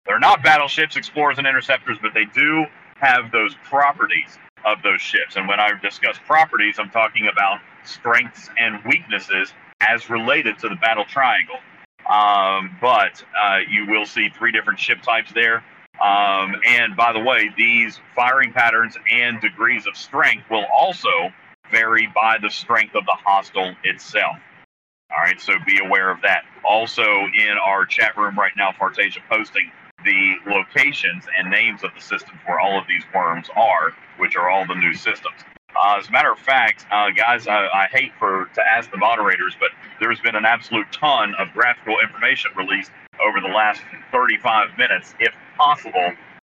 [0.05, 2.65] They're not battleships, explorers, and interceptors, but they do
[2.97, 5.35] have those properties of those ships.
[5.35, 10.75] And when I discuss properties, I'm talking about strengths and weaknesses as related to the
[10.75, 11.57] battle triangle.
[12.09, 15.63] Um, but uh, you will see three different ship types there.
[16.03, 21.31] Um, and by the way, these firing patterns and degrees of strength will also
[21.71, 24.37] vary by the strength of the hostile itself.
[25.11, 26.43] All right, so be aware of that.
[26.63, 29.71] Also, in our chat room right now, Fartasia posting
[30.03, 34.49] the locations and names of the systems where all of these worms are, which are
[34.49, 35.35] all the new systems.
[35.75, 38.97] Uh, as a matter of fact, uh, guys, I, I, hate for to ask the
[38.97, 42.91] moderators, but there's been an absolute ton of graphical information released
[43.25, 45.13] over the last 35 minutes.
[45.19, 46.13] If possible,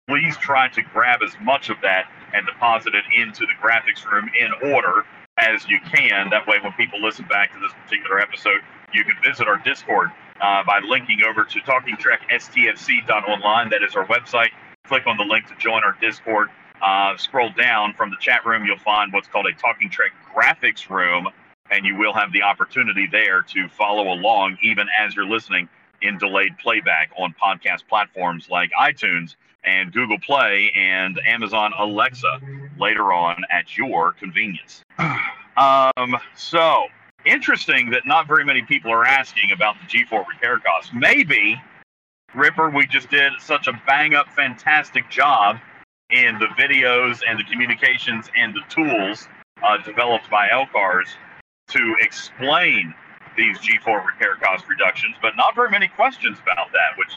[0.10, 4.30] please try to grab as much of that and deposit it into the graphics room
[4.40, 5.06] in order
[5.38, 6.30] as you can.
[6.30, 8.62] That way, when people listen back to this particular episode,
[8.94, 13.70] you can visit our Discord uh, by linking over to TalkingTrekSTFC.online.
[13.70, 14.52] That is our website.
[14.88, 16.50] Click on the link to join our Discord
[16.82, 20.90] uh, scroll down from the chat room, you'll find what's called a Talking Trek graphics
[20.90, 21.28] room,
[21.72, 25.70] and you will have the opportunity there to follow along even as you're listening
[26.02, 29.36] in delayed playback on podcast platforms like iTunes
[29.66, 32.40] and Google Play and Amazon Alexa
[32.80, 34.84] later on at your convenience.
[35.58, 36.88] Um, so,
[37.26, 40.92] interesting that not very many people are asking about the G4 repair costs.
[40.94, 41.62] Maybe,
[42.34, 45.58] Ripper, we just did such a bang up, fantastic job
[46.10, 49.30] in the videos and the communications and the tools
[49.64, 51.08] uh, developed by LCARS
[51.70, 52.94] to explain
[53.38, 57.14] these G4 repair cost reductions, but not very many questions about that, which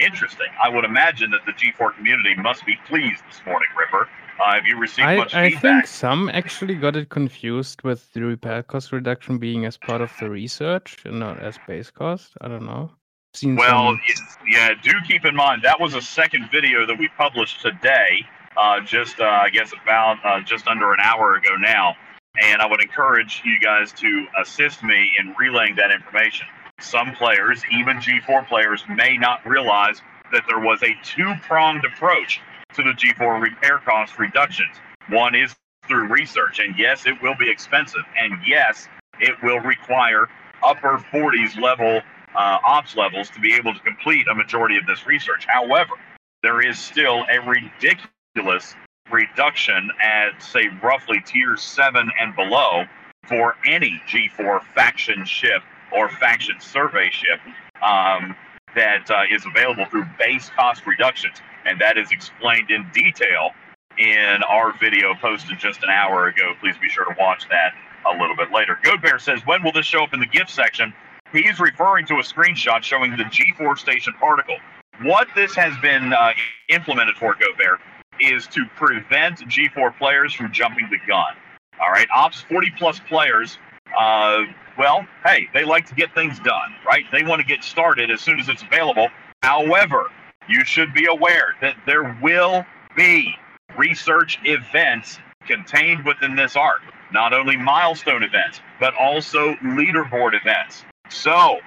[0.00, 0.46] interesting.
[0.62, 4.08] I would imagine that the G4 community must be pleased this morning, Ripper.
[4.38, 5.62] Uh, have you received I, much I feedback?
[5.62, 10.12] think some actually got it confused with the repair cost reduction being as part of
[10.20, 12.32] the research and not as base cost.
[12.40, 12.90] I don't know
[13.36, 14.26] seen well, some...
[14.48, 18.24] yeah, do keep in mind that was a second video that we published today,
[18.56, 21.94] uh, just uh, I guess about uh, just under an hour ago now,
[22.42, 26.46] and I would encourage you guys to assist me in relaying that information.
[26.80, 32.40] Some players, even G4 players, may not realize that there was a two-pronged approach
[32.74, 34.76] to the G4 repair cost reductions.
[35.08, 35.54] One is
[35.88, 38.88] through research, and yes, it will be expensive, and yes,
[39.20, 40.28] it will require
[40.62, 42.02] upper 40s level
[42.34, 45.46] uh, ops levels to be able to complete a majority of this research.
[45.48, 45.94] However,
[46.42, 48.74] there is still a ridiculous
[49.10, 52.84] reduction at, say, roughly tier 7 and below
[53.26, 55.62] for any G4 faction ship
[55.92, 57.40] or faction survey ship
[57.82, 58.34] um,
[58.74, 61.36] that uh, is available through base cost reductions.
[61.64, 63.50] And that is explained in detail
[63.98, 66.52] in our video posted just an hour ago.
[66.60, 67.74] Please be sure to watch that
[68.06, 68.78] a little bit later.
[68.82, 70.92] Goat Bear says, When will this show up in the gift section?
[71.32, 74.56] He's referring to a screenshot showing the G4 station particle.
[75.02, 76.32] What this has been uh,
[76.68, 77.78] implemented for, Go Bear,
[78.20, 81.34] is to prevent G4 players from jumping the gun.
[81.80, 83.58] All right, Ops 40 plus players,
[83.98, 84.44] uh,
[84.78, 87.04] well, hey, they like to get things done, right?
[87.10, 89.08] They want to get started as soon as it's available.
[89.42, 90.10] However,
[90.48, 92.64] you should be aware that there will
[92.96, 93.34] be
[93.78, 96.82] research events contained within this arc.
[97.12, 100.84] Not only milestone events, but also leaderboard events.
[101.08, 101.58] So,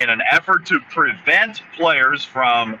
[0.00, 2.78] in an effort to prevent players from,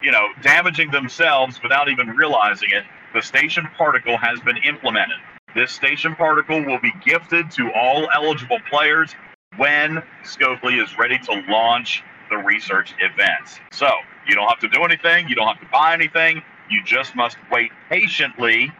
[0.00, 2.84] you know, damaging themselves without even realizing it,
[3.14, 5.18] the station particle has been implemented.
[5.54, 9.14] This station particle will be gifted to all eligible players
[9.56, 13.58] when Scopely is ready to launch the research events.
[13.72, 13.88] So,
[14.28, 17.36] you don't have to do anything, you don't have to buy anything, you just must
[17.50, 18.70] wait patiently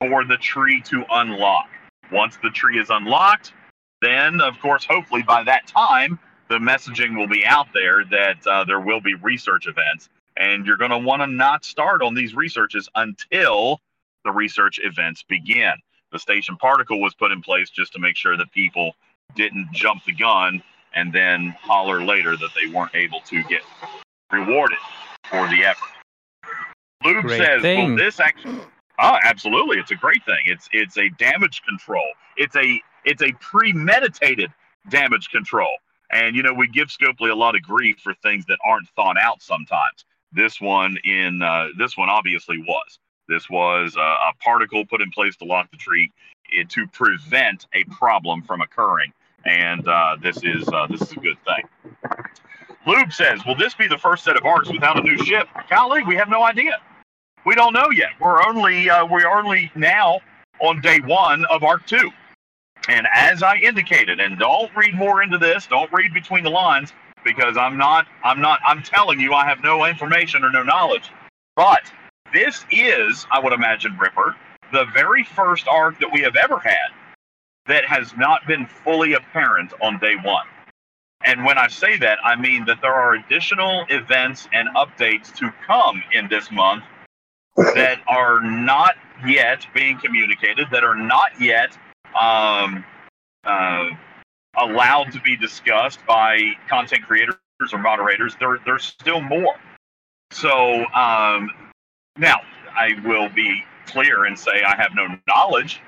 [0.00, 1.68] for the tree to unlock.
[2.10, 3.52] Once the tree is unlocked,
[4.00, 6.18] then, of course, hopefully by that time,
[6.48, 10.08] the messaging will be out there that uh, there will be research events.
[10.36, 13.80] And you're going to want to not start on these researches until
[14.24, 15.74] the research events begin.
[16.14, 18.94] The station particle was put in place just to make sure that people
[19.34, 20.62] didn't jump the gun
[20.94, 23.62] and then holler later that they weren't able to get
[24.30, 24.78] rewarded
[25.28, 25.88] for the effort.
[27.04, 27.96] Lube Great says, thing.
[27.96, 28.60] "Well, this actually,
[29.00, 30.38] oh, absolutely, it's a great thing.
[30.46, 32.08] It's it's a damage control.
[32.36, 34.52] It's a it's a premeditated
[34.90, 35.74] damage control.
[36.12, 39.16] And you know, we give Scopely a lot of grief for things that aren't thought
[39.20, 40.04] out sometimes.
[40.30, 43.00] This one in uh, this one obviously was.
[43.28, 46.10] This was uh, a particle put in place to lock the tree
[46.68, 49.12] to prevent a problem from occurring.
[49.44, 51.90] And uh, this is uh, this is a good thing.
[52.86, 56.02] Lube says, "Will this be the first set of arcs without a new ship?" Golly,
[56.02, 56.80] we have no idea.
[57.44, 58.10] We don't know yet.
[58.20, 60.20] We're only uh, we're only now
[60.60, 62.10] on day one of Arc Two.
[62.88, 66.92] And as I indicated, and don't read more into this, don't read between the lines
[67.24, 71.10] because I'm not, I'm not, I'm telling you, I have no information or no knowledge.
[71.56, 71.90] But
[72.34, 74.36] this is, I would imagine, Ripper,
[74.72, 76.90] the very first arc that we have ever had
[77.66, 80.46] that has not been fully apparent on day one.
[81.24, 85.50] And when I say that, I mean that there are additional events and updates to
[85.66, 86.84] come in this month
[87.56, 91.78] that are not yet being communicated, that are not yet
[92.20, 92.84] um,
[93.44, 93.88] uh,
[94.58, 97.36] allowed to be discussed by content creators
[97.72, 98.36] or moderators.
[98.38, 99.54] There, there's still more.
[100.30, 101.50] So um,
[102.18, 102.40] now
[102.74, 105.80] I will be clear and say I have no knowledge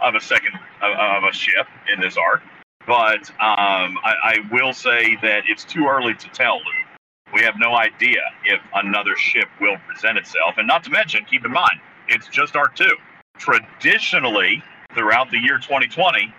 [0.00, 2.42] of a second of, of a ship in this arc,
[2.86, 7.34] but um, I, I will say that it's too early to tell, Lou.
[7.34, 11.44] We have no idea if another ship will present itself, and not to mention, keep
[11.44, 12.96] in mind, it's just Arc Two.
[13.38, 14.62] Traditionally,
[14.94, 16.34] throughout the year 2020,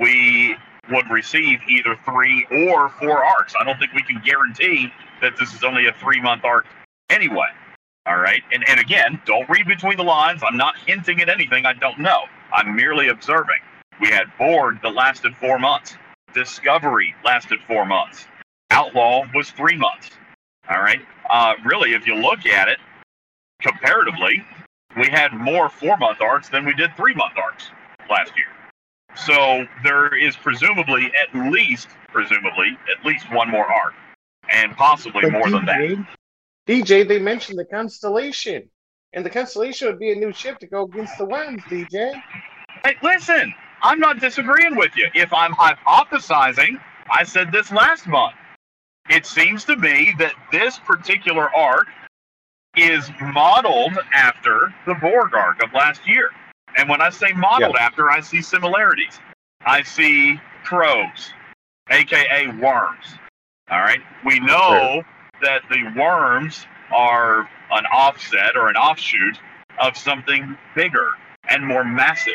[0.00, 0.56] we
[0.90, 3.54] would receive either three or four arcs.
[3.58, 4.92] I don't think we can guarantee
[5.22, 6.66] that this is only a three month arc
[7.10, 7.48] anyway.
[8.06, 8.42] All right.
[8.52, 10.42] And, and again, don't read between the lines.
[10.44, 12.24] I'm not hinting at anything I don't know.
[12.52, 13.60] I'm merely observing.
[14.00, 15.96] We had Borg that lasted four months,
[16.34, 18.26] Discovery lasted four months,
[18.70, 20.10] Outlaw was three months.
[20.68, 21.00] All right.
[21.30, 22.78] Uh, really, if you look at it
[23.62, 24.44] comparatively,
[24.96, 27.70] we had more four month arcs than we did three month arcs
[28.10, 28.46] last year.
[29.14, 33.94] So there is presumably at least, presumably, at least one more arc,
[34.50, 35.78] and possibly But more than that.
[35.78, 36.06] DJ,
[36.66, 38.68] DJ, they mentioned the Constellation.
[39.12, 42.12] And the Constellation would be a new ship to go against the Worms, DJ.
[42.84, 45.08] Hey, listen, I'm not disagreeing with you.
[45.14, 48.34] If I'm hypothesizing, I said this last month.
[49.10, 51.86] It seems to me that this particular arc
[52.76, 56.30] is modeled after the Borg arc of last year.
[56.76, 59.20] And when I say modeled after, I see similarities.
[59.64, 61.32] I see crows,
[61.90, 63.06] aka worms.
[63.70, 64.00] All right.
[64.24, 65.02] We know
[65.44, 69.38] that the worms are an offset or an offshoot
[69.80, 71.10] of something bigger
[71.48, 72.32] and more massive.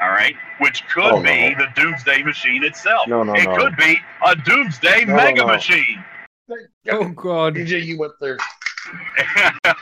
[0.00, 1.22] All right, which could Oh, no.
[1.22, 3.06] be the Doomsday Machine itself.
[3.06, 3.56] No, no, it no.
[3.56, 5.46] could be a Doomsday No, Mega no.
[5.48, 6.02] Machine.
[6.90, 7.54] Oh God.
[7.54, 8.38] DJ, you went there.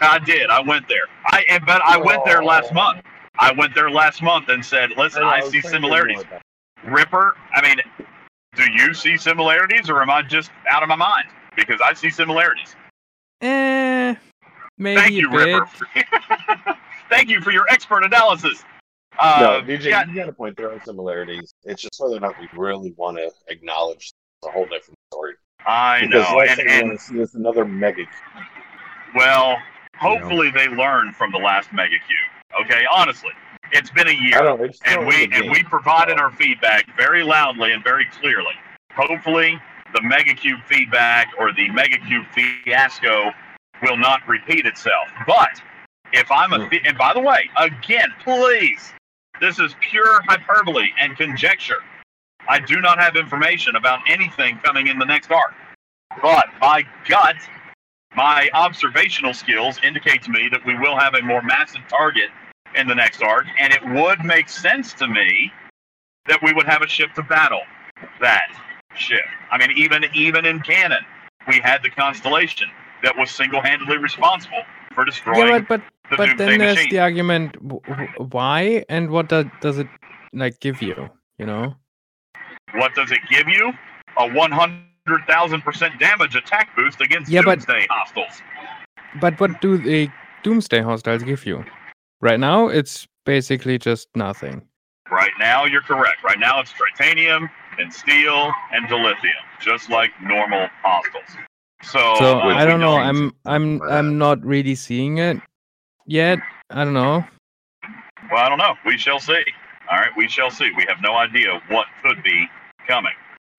[0.01, 0.51] I did.
[0.51, 1.07] I went there.
[1.27, 2.75] I and- but I went there last oh.
[2.75, 3.03] month.
[3.39, 6.25] I went there last month and said, "Listen, I, was see similarities."
[6.85, 7.81] Ripper, I mean,
[8.57, 11.27] do you see similarities, or am I just out of my mind?
[11.59, 12.77] Because I see similarities.
[13.41, 14.15] Eh,
[14.79, 15.61] maybe Thank a you, bit.
[15.61, 15.67] Ripper.
[17.11, 18.65] Thank you for your expert analysis.
[19.21, 20.57] No, Uh, DJ, yeah, you got a point.
[20.57, 21.53] There are similarities.
[21.65, 24.13] It's just whether or not we really want to acknowledge
[24.45, 25.35] a whole different story.
[25.67, 28.05] I Because know, last and, thing and want to see is another mega.
[29.17, 29.57] well,
[29.97, 32.65] hopefully they learn from the last Mega Cube.
[32.65, 33.31] Okay, honestly,
[33.73, 34.39] it's been a year.
[34.43, 34.61] don't.
[34.61, 38.55] It's and we and we provided So- our feedback very loudly and very clearly.
[38.95, 39.61] Hopefully,
[39.95, 42.26] the MegaCube feedback or the MegaCube
[42.64, 43.32] fiasco
[43.82, 45.09] will not repeat itself.
[45.26, 45.62] But
[46.12, 46.80] if I'm a Mm.
[46.89, 48.93] and by the way, again, please,
[49.41, 51.82] this is pure hyperbole and conjecture.
[52.49, 55.55] I do not have information about anything coming in the next arc.
[56.22, 57.36] But my gut,
[58.16, 62.30] my observational skills indicate to me that we will have a more massive target
[62.74, 65.53] in the next arc, and it would make sense to me
[66.26, 67.62] that we would have a ship to battle
[68.20, 68.49] that
[68.97, 69.24] ship.
[69.51, 71.05] I mean, even even in canon,
[71.47, 72.68] we had the Constellation
[73.03, 74.62] that was single-handedly responsible
[74.95, 76.91] for destroying Yeah, but but the but Doomsday then there's Machine.
[76.91, 77.57] the argument:
[78.32, 79.89] why and what does does it
[80.32, 81.09] like give you?
[81.39, 81.74] You know?
[82.74, 83.72] What does it give you?
[84.18, 88.43] A 100,000% damage attack boost against Yeah, but- Doomsday hostiles.
[89.20, 90.11] But what do the
[90.43, 91.64] Doomsday hostiles give you?
[92.20, 94.62] Right now, it's basically just nothing.
[95.11, 96.22] Right now, you're correct.
[96.24, 97.49] Right now, it's titanium
[97.79, 101.31] and steel and dilithium, just like normal hostiles.
[101.83, 102.97] So, So uh, I don't know.
[102.97, 105.41] I'm I'm I'm not really seeing it
[106.07, 106.39] yet.
[106.70, 107.24] I don't know.
[108.31, 108.74] Well, I don't know.
[108.85, 109.45] We shall see.
[109.91, 110.70] All right, we shall see.
[110.76, 112.47] We have no idea what could be
[112.87, 113.14] coming.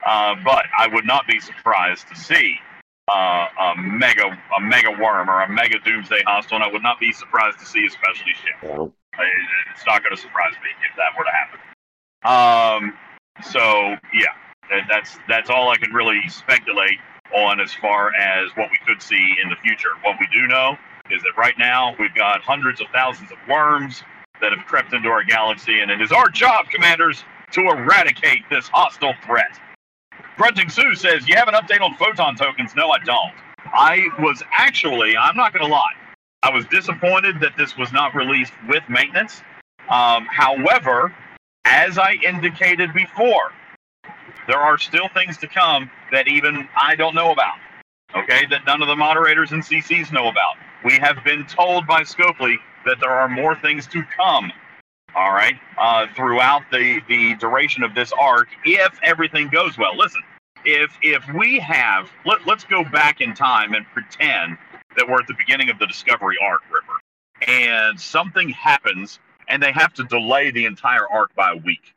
[0.05, 2.55] Uh, but I would not be surprised to see
[3.09, 4.25] uh, a mega
[4.57, 7.65] a mega worm or a mega doomsday hostile, and I would not be surprised to
[7.65, 8.91] see a specialty ship.
[9.73, 11.59] It's not going to surprise me if that were to happen.
[12.23, 12.97] Um,
[13.43, 14.33] so yeah,
[14.69, 16.99] that, that's that's all I can really speculate
[17.33, 19.89] on as far as what we could see in the future.
[20.03, 20.77] What we do know
[21.11, 24.03] is that right now we've got hundreds of thousands of worms
[24.41, 28.67] that have crept into our galaxy, and it is our job, commanders, to eradicate this
[28.67, 29.59] hostile threat.
[30.37, 32.75] Grunting Sue says, You have an update on photon tokens?
[32.75, 33.33] No, I don't.
[33.65, 35.93] I was actually, I'm not going to lie,
[36.43, 39.41] I was disappointed that this was not released with maintenance.
[39.89, 41.13] Um, however,
[41.69, 43.51] as I indicated before,
[44.47, 47.55] there are still things to come that even I don't know about.
[48.15, 50.55] Okay, that none of the moderators and CCs know about.
[50.83, 52.55] We have been told by Scopely
[52.85, 54.51] that there are more things to come.
[55.15, 59.95] All right, uh, throughout the the duration of this arc, if everything goes well.
[59.95, 60.21] Listen,
[60.65, 64.57] if if we have let, let's go back in time and pretend
[64.97, 69.19] that we're at the beginning of the Discovery arc, Ripper, and something happens
[69.49, 71.93] and they have to delay the entire arc by a week.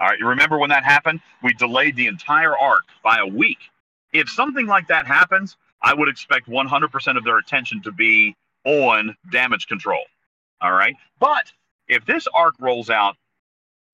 [0.00, 1.20] All right, you remember when that happened?
[1.42, 3.58] We delayed the entire arc by a week.
[4.12, 9.16] If something like that happens, I would expect 100% of their attention to be on
[9.30, 10.02] damage control.
[10.60, 10.94] All right.
[11.18, 11.52] But
[11.88, 13.16] if this arc rolls out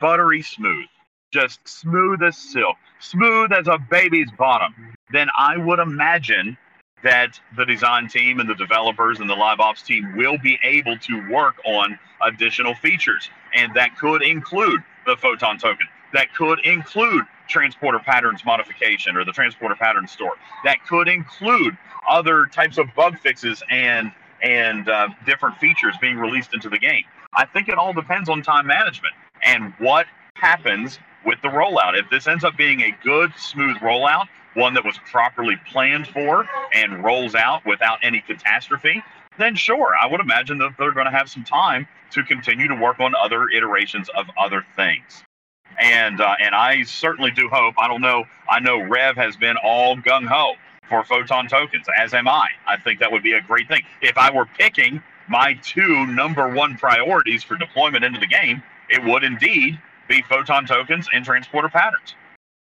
[0.01, 0.87] buttery smooth,
[1.33, 4.75] just smooth as silk, smooth as a baby's bottom,
[5.13, 6.57] then I would imagine
[7.03, 10.97] that the design team and the developers and the live ops team will be able
[10.99, 13.31] to work on additional features.
[13.55, 15.87] And that could include the photon token.
[16.13, 20.35] That could include transporter patterns modification or the transporter pattern store.
[20.65, 21.77] That could include
[22.09, 27.03] other types of bug fixes and and uh, different features being released into the game.
[27.35, 31.99] I think it all depends on time management and what happens with the rollout.
[31.99, 36.47] If this ends up being a good, smooth rollout, one that was properly planned for
[36.75, 39.03] and rolls out without any catastrophe,
[39.39, 42.75] then sure, I would imagine that they're going to have some time to continue to
[42.75, 45.23] work on other iterations of other things.
[45.81, 47.75] And uh, and I certainly do hope.
[47.79, 48.25] I don't know.
[48.51, 50.55] I know Rev has been all gung ho
[50.89, 52.49] for photon tokens, as am I.
[52.67, 53.83] I think that would be a great thing.
[54.01, 59.05] If I were picking my two number one priorities for deployment into the game, it
[59.05, 59.79] would indeed
[60.09, 62.17] be photon tokens and transporter patterns.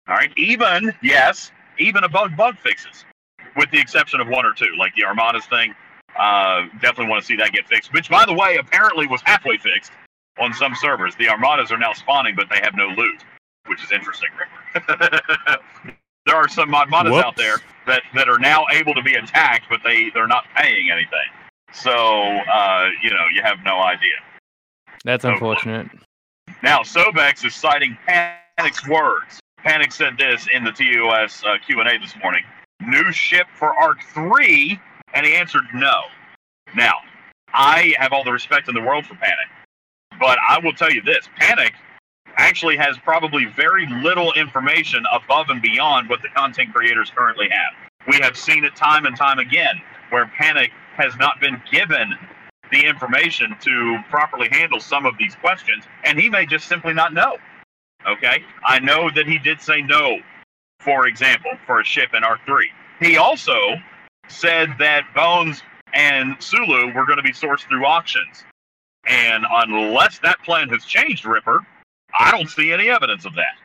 [0.09, 0.33] All right.
[0.37, 3.05] Even, yes, even above bug fixes,
[3.57, 5.75] with the exception of one or two, like the Armadas thing.
[6.19, 9.57] Uh, definitely want to see that get fixed, which, by the way, apparently was halfway
[9.59, 9.93] fixed
[10.41, 11.15] on some servers.
[11.17, 13.23] The Armadas are now spawning, but they have no loot,
[13.67, 14.29] which is interesting.
[16.27, 17.25] there are some Armadas Whoops.
[17.25, 17.57] out there
[17.87, 21.19] that, that are now able to be attacked, but they, they're not paying anything.
[21.73, 24.15] So, uh, you know, you have no idea.
[25.05, 25.89] That's Oh, unfortunate.
[26.63, 29.39] Now, Sobex is citing Panic's words.
[29.65, 32.43] Panic said this in the TOS uh, Q&A this morning.
[32.81, 34.79] New ship for Arc 3?
[35.15, 35.95] And he answered no.
[36.77, 36.95] Now,
[37.53, 39.49] I have all the respect in the world for Panic.
[40.21, 41.29] But I will tell you this.
[41.39, 41.75] Panic
[42.37, 47.91] actually has probably very little information above and beyond what the content creators currently have.
[48.07, 49.81] We have seen it time and time again
[50.11, 52.15] where Panic has not been given
[52.71, 57.13] the information to properly handle some of these questions, and he may just simply not
[57.13, 57.39] know.
[58.07, 58.43] Okay?
[58.65, 60.19] I know that he did say no,
[60.81, 62.71] for example, for a ship in Arc 3.
[63.01, 63.59] He also
[64.29, 65.63] said that Bones
[65.95, 68.45] and Sulu were going to be sourced through auctions.
[69.07, 71.67] And unless that plan has changed, Ripper,
[72.19, 73.57] I don't see any evidence of that.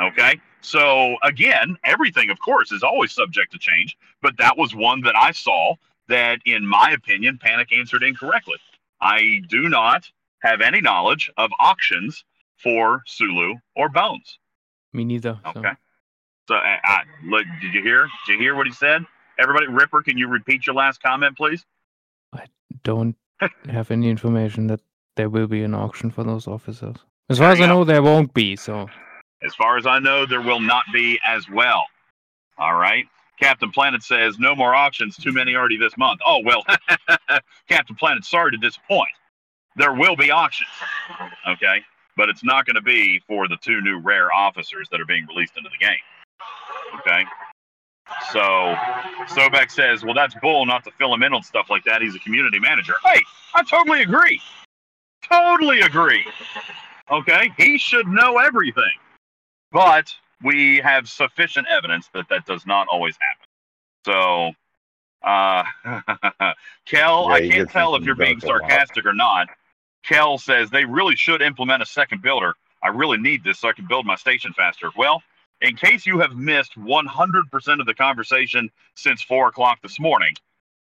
[0.00, 0.40] Okay?
[0.62, 5.16] So, again, everything, of course, is always subject to change, but that was one that
[5.16, 5.74] I saw
[6.08, 8.58] that, in my opinion, Panic answered incorrectly.
[9.00, 10.10] I do not
[10.42, 12.24] have any knowledge of auctions
[12.62, 14.38] for Sulu or Bones.
[14.92, 15.38] Me neither.
[15.44, 15.60] So.
[15.60, 15.72] Okay.
[16.48, 18.08] So, I, I, look, did you hear?
[18.26, 19.04] Did you hear what he said?
[19.38, 21.64] Everybody, Ripper, can you repeat your last comment, please?
[22.32, 22.46] I
[22.82, 23.16] don't
[23.68, 24.80] have any information that
[25.16, 26.96] there will be an auction for those officers.
[27.28, 28.56] As far as I know, there won't be.
[28.56, 28.88] So
[29.42, 31.84] As far as I know, there will not be as well.
[32.58, 33.04] All right.
[33.40, 35.16] Captain Planet says no more auctions.
[35.16, 36.20] Too many already this month.
[36.26, 36.62] Oh well,
[37.68, 38.24] Captain Planet.
[38.24, 39.08] Sorry to disappoint.
[39.76, 40.68] There will be auctions.
[41.48, 41.82] Okay,
[42.20, 45.26] but it's not going to be for the two new rare officers that are being
[45.26, 45.96] released into the game.
[46.98, 47.24] Okay.
[48.30, 48.40] So
[49.34, 52.02] Sobek says, well, that's bull not to fill him in on stuff like that.
[52.02, 52.92] He's a community manager.
[53.06, 53.22] Hey,
[53.54, 54.38] I totally agree.
[55.32, 56.26] Totally agree.
[57.10, 58.84] Okay, he should know everything.
[59.72, 60.14] But
[60.44, 63.16] we have sufficient evidence that that does not always
[64.04, 64.54] happen.
[65.24, 66.52] So, uh,
[66.84, 68.70] Kel, Yeah, I can't tell if you're being dark a lot.
[68.70, 69.48] sarcastic or not.
[70.02, 73.72] Kel says they really should implement a second builder I really need this so I
[73.72, 74.90] can build my station faster.
[74.96, 75.22] Well,
[75.60, 80.34] in case you have missed 100% of the conversation since four o'clock this morning,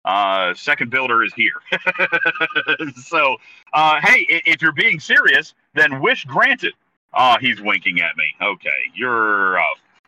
[0.05, 1.61] uh, second builder is here.
[3.03, 3.37] so,
[3.73, 6.75] uh, hey, if you're being serious, then wish granted.
[7.14, 8.27] Oh, he's winking at me.
[8.43, 9.59] Okay, you're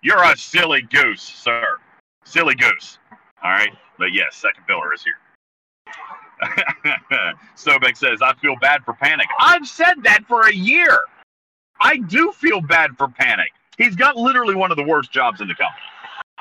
[0.02, 1.78] you're a silly goose, sir.
[2.24, 2.98] Silly goose.
[3.42, 5.14] All right, but yes, second builder is here.
[7.56, 9.26] Sobek says, I feel bad for Panic.
[9.40, 11.00] I've said that for a year.
[11.80, 13.50] I do feel bad for Panic.
[13.76, 15.82] He's got literally one of the worst jobs in the company.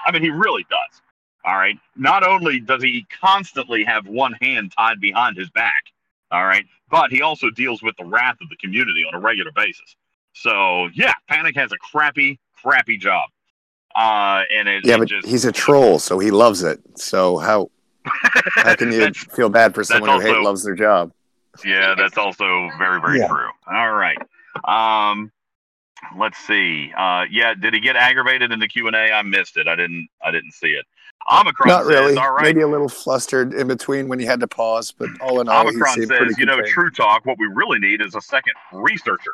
[0.05, 1.01] I mean, he really does.
[1.45, 1.77] All right.
[1.95, 5.83] Not only does he constantly have one hand tied behind his back,
[6.31, 9.51] all right, but he also deals with the wrath of the community on a regular
[9.55, 9.95] basis.
[10.33, 13.29] So, yeah, Panic has a crappy, crappy job.
[13.95, 16.79] Uh, and it, Yeah, it but just, he's a troll, so he loves it.
[16.95, 17.71] So how
[18.55, 21.11] how can you feel bad for someone who hate loves their job?
[21.65, 23.27] Yeah, that's also very, very Yeah.
[23.27, 23.49] true.
[23.67, 24.17] All right.
[24.65, 25.31] Um,
[26.17, 26.91] let's see.
[26.97, 29.11] Uh, yeah, did he get aggravated in the Q and A?
[29.11, 29.67] I missed it.
[29.67, 30.07] I didn't.
[30.23, 30.85] I didn't see it.
[31.31, 32.15] Omicron Not really.
[32.17, 35.41] "All right." Maybe a little flustered in between when he had to pause, but all
[35.41, 36.73] in all, Omicron seemed says, pretty you know, contained.
[36.73, 37.25] true talk.
[37.25, 39.31] What we really need is a second researcher.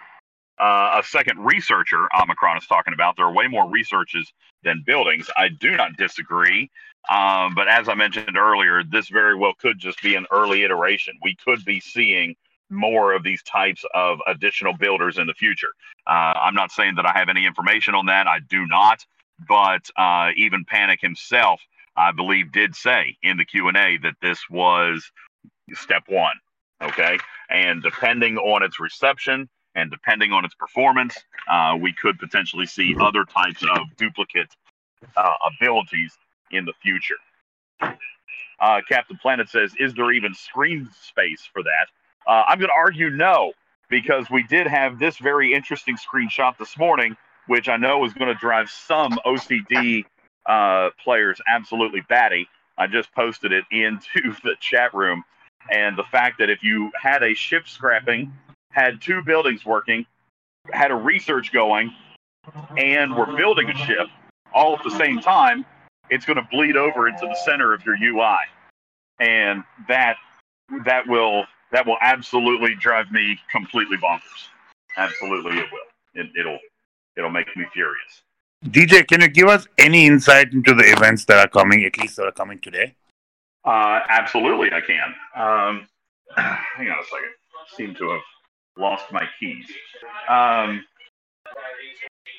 [0.59, 2.07] Uh, a second researcher.
[2.19, 3.15] Omicron is talking about.
[3.17, 4.31] There are way more researches
[4.63, 5.29] than buildings.
[5.35, 6.69] I do not disagree.
[7.09, 11.15] Um, but as I mentioned earlier, this very well could just be an early iteration.
[11.21, 12.35] We could be seeing
[12.69, 15.73] more of these types of additional builders in the future.
[16.07, 18.27] Uh, I'm not saying that I have any information on that.
[18.27, 19.05] I do not.
[19.47, 21.59] But uh, even Panic himself,
[21.97, 25.11] I believe, did say in the Q and A that this was
[25.73, 26.35] step one.
[26.81, 27.17] Okay,
[27.49, 31.15] and depending on its reception and depending on its performance,
[31.49, 34.49] uh, we could potentially see other types of duplicate
[35.17, 36.13] uh, abilities
[36.51, 37.15] in the future.
[38.59, 41.87] Uh, Captain Planet says, "Is there even screen space for that?"
[42.25, 43.53] Uh, I'm going to argue no,
[43.89, 47.17] because we did have this very interesting screenshot this morning,
[47.47, 50.05] which I know is going to drive some OCD
[50.45, 52.47] uh, players absolutely batty.
[52.77, 55.23] I just posted it into the chat room,
[55.69, 58.33] and the fact that if you had a ship scrapping,
[58.71, 60.05] had two buildings working,
[60.71, 61.93] had a research going,
[62.77, 64.07] and were building a ship
[64.53, 65.65] all at the same time,
[66.13, 68.37] it's going to bleed over into the center of your UI,
[69.19, 70.17] and that
[70.85, 74.21] that will that will absolutely drive me completely bonkers.
[74.95, 76.21] Absolutely, it will.
[76.21, 76.59] It, it'll
[77.17, 78.21] it'll make me furious.
[78.65, 82.15] DJ, can you give us any insight into the events that are coming, at least
[82.17, 82.95] that are coming today?
[83.65, 85.13] Uh, absolutely, I can.
[85.35, 85.87] Um,
[86.37, 87.33] hang on a second.
[87.55, 88.21] I Seem to have
[88.77, 89.65] lost my keys.
[90.29, 90.85] Um,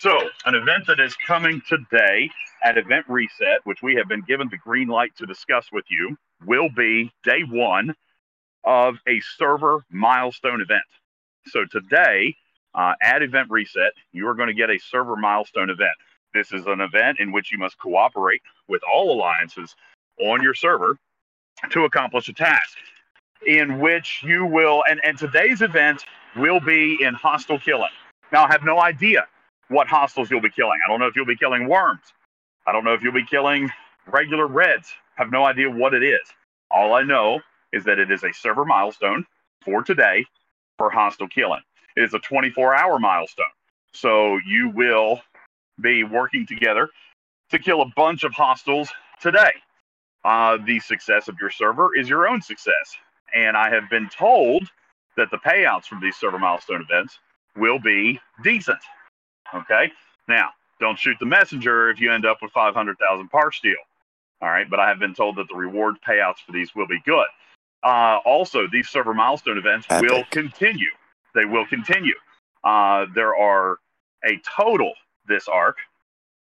[0.05, 2.29] so, an event that is coming today
[2.63, 6.15] at Event Reset, which we have been given the green light to discuss with you,
[6.45, 7.95] will be day one
[8.65, 10.83] of a server milestone event.
[11.47, 12.37] So, today
[12.75, 15.97] uh, at Event Reset, you are going to get a server milestone event.
[16.35, 19.75] This is an event in which you must cooperate with all alliances
[20.21, 20.99] on your server
[21.71, 22.77] to accomplish a task
[23.47, 26.05] in which you will and, and today's event
[26.37, 27.91] will be in hostile killing
[28.33, 29.27] now i have no idea
[29.75, 30.79] what hostiles you'll be killing.
[30.85, 32.05] I don't know if you'll be killing worms.
[32.67, 33.71] I don't know if you'll be killing
[34.07, 34.89] regular reds.
[35.17, 36.21] Have no idea what it is.
[36.71, 37.41] All i know
[37.73, 39.27] is that it is a server milestone
[39.65, 40.25] for today
[40.79, 41.61] for hostile killing.
[41.97, 43.47] It is a 24 hour milestone.
[43.93, 45.21] So you will
[45.81, 46.89] be working together
[47.51, 48.89] to kill a bunch of hostiles
[49.21, 49.53] today.
[50.25, 52.97] Uh, the success of your server is your own success.
[53.35, 54.69] And I have been told
[55.17, 57.19] that the payouts from these server milestone events
[57.57, 58.79] will be decent.
[59.53, 59.93] Okay.
[60.29, 63.75] Now, don't shoot the messenger if you end up with 500,000 parsteel.
[64.41, 64.69] All right.
[64.69, 67.27] But I have been told that the reward payouts for these will be good.
[67.83, 70.11] Uh, also, these server milestone events Epic.
[70.11, 70.91] will continue.
[71.35, 72.15] They will continue.
[72.63, 73.79] Uh, there are
[74.25, 74.93] a total
[75.27, 75.77] this arc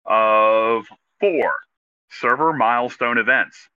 [0.07, 0.87] of
[1.21, 1.53] four
[2.11, 3.69] server milestone events.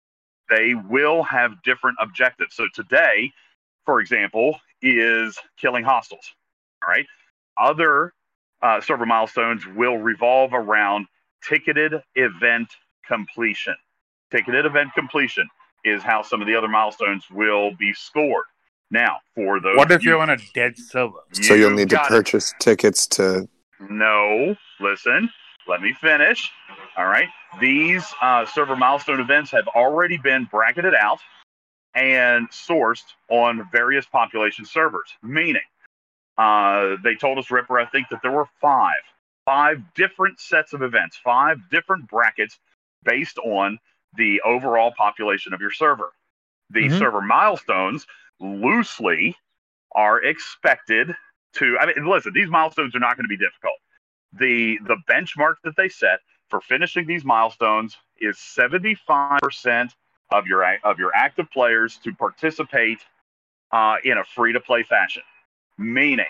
[0.49, 2.55] They will have different objectives.
[2.55, 3.33] So today,
[3.85, 6.35] for example, is killing hostiles.
[6.83, 7.07] All right.
[7.59, 8.13] Other
[8.63, 11.07] uh, server milestones will revolve around
[11.49, 12.69] ticketed event
[13.07, 13.75] completion.
[14.31, 15.49] Ticketed event completion
[15.85, 18.45] is how some of the other milestones will be scored.
[18.91, 21.19] Now, for those, What if you- you're on a dead server?
[21.33, 22.09] So you'll need to got it.
[22.09, 23.49] purchase tickets to.
[23.81, 25.31] No, listen,
[25.69, 26.51] let me finish.
[26.97, 27.29] All right.
[27.61, 31.21] These uh, server milestone events have already been bracketed out
[31.95, 35.63] and sourced on various population servers, meaning
[36.39, 39.01] uh, they told us, Ripper, I think that there were five,
[39.45, 42.59] five different sets of events, five different brackets
[43.05, 43.79] based on
[44.17, 46.13] the overall population of your server.
[46.71, 46.99] These Mhm.
[46.99, 48.07] server milestones
[48.41, 49.37] loosely
[49.93, 51.17] are expected
[51.55, 51.79] to.
[51.79, 53.77] I mean, listen, these milestones are not going to be difficult.
[54.33, 56.21] The the benchmark that they set
[56.51, 59.95] for finishing these milestones is 75%
[60.31, 63.05] of your of your active players to participate
[63.73, 65.23] uh, in a free to play fashion.
[65.79, 66.27] Meaning,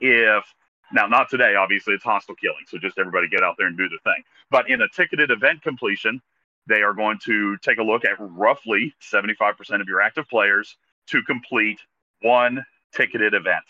[0.00, 0.44] if
[0.92, 3.88] now not today, obviously it's hostile killing, so just everybody get out there and do
[3.88, 4.22] the thing.
[4.50, 6.20] But in a ticketed event completion,
[6.66, 10.76] they are going to take a look at roughly 75% of your active players
[11.08, 11.78] to complete
[12.22, 12.64] one
[12.94, 13.64] ticketed event.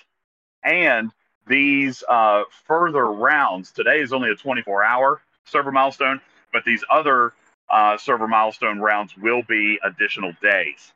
[0.62, 1.10] And
[1.46, 6.20] these uh, further rounds, today is only a 24 hour server milestone,
[6.52, 7.32] but these other
[7.70, 10.92] uh, server milestone rounds will be additional days.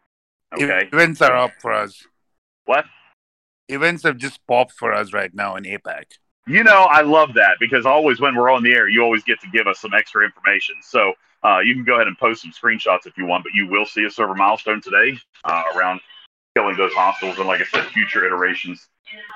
[0.55, 0.89] Okay.
[0.93, 2.07] Events are up for us.
[2.65, 2.85] What?
[3.69, 6.05] Events have just popped for us right now in APAC.
[6.47, 9.39] You know, I love that because always when we're on the air, you always get
[9.43, 10.77] to give us some extra information.
[10.81, 11.13] So
[11.45, 13.85] uh, you can go ahead and post some screenshots if you want, but you will
[13.85, 16.01] see a server milestone today uh, around
[16.57, 17.39] killing those hostiles.
[17.39, 18.89] And like I said, future iterations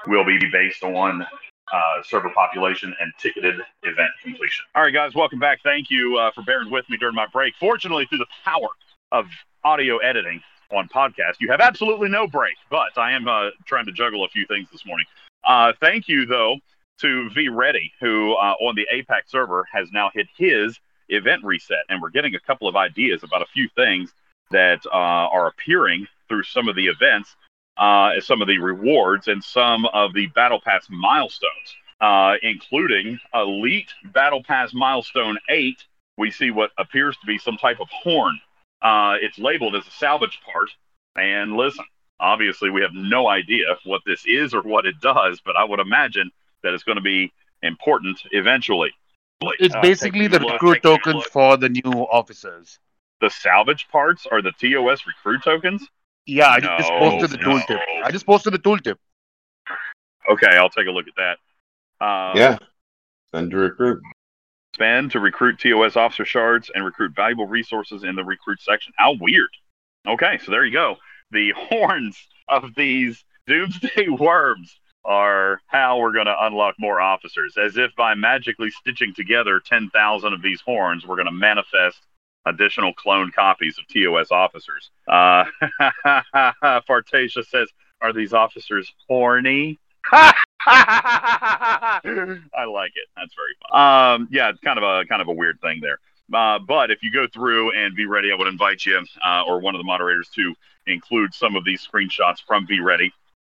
[0.06, 1.26] will be based on
[1.72, 4.64] uh, server population and ticketed event completion.
[4.74, 5.60] All right, guys, welcome back.
[5.62, 7.52] Thank you uh, for bearing with me during my break.
[7.60, 8.68] Fortunately, through the power
[9.10, 9.26] of
[9.64, 10.40] audio editing
[10.72, 14.28] on podcast, you have absolutely no break, but I am uh, trying to juggle a
[14.28, 15.06] few things this morning.
[15.44, 16.56] Uh, thank you, though,
[17.00, 21.84] to V Ready, who uh, on the APAC server has now hit his event reset,
[21.88, 24.12] and we're getting a couple of ideas about a few things
[24.50, 27.34] that uh, are appearing through some of the events
[27.76, 33.92] uh, some of the rewards and some of the Battle Pass milestones, uh, including Elite
[34.12, 35.82] Battle Pass Milestone 8.
[36.18, 38.38] We see what appears to be some type of horn.
[38.82, 40.70] Uh, it's labeled as a salvage part.
[41.16, 41.84] And listen,
[42.20, 45.80] obviously, we have no idea what this is or what it does, but I would
[45.80, 46.30] imagine
[46.62, 48.90] that it's going to be important eventually.
[49.58, 52.78] It's Uh, basically the look, recruit tokens for the new officers.
[53.20, 55.86] The salvage parts are the TOS recruit tokens.
[56.26, 57.58] Yeah, I just posted the no.
[57.58, 57.80] tooltip.
[58.04, 58.96] I just posted the tooltip.
[60.30, 62.04] Okay, I'll take a look at that.
[62.04, 62.58] Uh, yeah.
[63.34, 64.02] Send to recruit.
[64.74, 68.92] Spend to recruit TOS officer shards and recruit valuable resources in the recruit section.
[68.96, 69.50] How weird.
[70.06, 70.96] Okay, so there you go.
[71.30, 72.16] The horns
[72.48, 77.56] of these doomsday worms are how we're going to unlock more officers.
[77.62, 81.98] As if by magically stitching together 10,000 of these horns, we're going to manifest
[82.46, 84.90] additional cloned copies of TOS officers.
[85.08, 85.44] Uh,
[86.88, 87.68] Fartasia says,
[88.00, 89.78] Are these officers horny?
[92.54, 93.08] I like it.
[93.16, 93.80] That's very fun.
[93.80, 95.98] Um, yeah, it's kind of a kind of a weird thing there.
[96.32, 99.60] Uh, but if you go through and be ready, I would invite you uh, or
[99.60, 100.54] one of the moderators to
[100.86, 103.12] include some of these screenshots from V Ready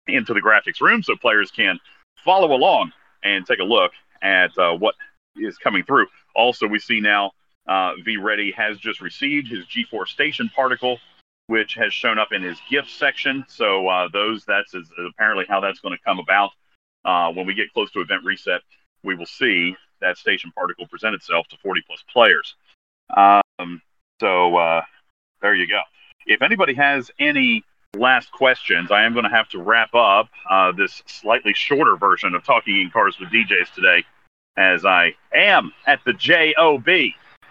[0.07, 1.79] into the graphics room so players can
[2.25, 2.93] follow along
[3.25, 3.93] and take a look
[4.23, 4.95] at uh, what
[5.37, 6.07] is coming through.
[6.35, 7.33] Also, we see now
[7.67, 10.99] uh, V Ready has just received his G4 station particle,
[11.47, 13.45] which has shown up in his gift section.
[13.49, 16.51] So uh, those that's is apparently how that's going to come about.
[17.07, 18.61] Uh, when we get close to event reset,
[19.05, 22.57] we will see that station particle present itself to 40 plus players.
[23.17, 23.81] Um,
[24.21, 24.83] so uh,
[25.41, 25.81] there you go.
[26.27, 30.73] If anybody has any last questions, I am going to have to wrap up uh,
[30.73, 34.05] this slightly shorter version of Talking in Cars with DJs today,
[34.57, 36.89] as I am at the JOB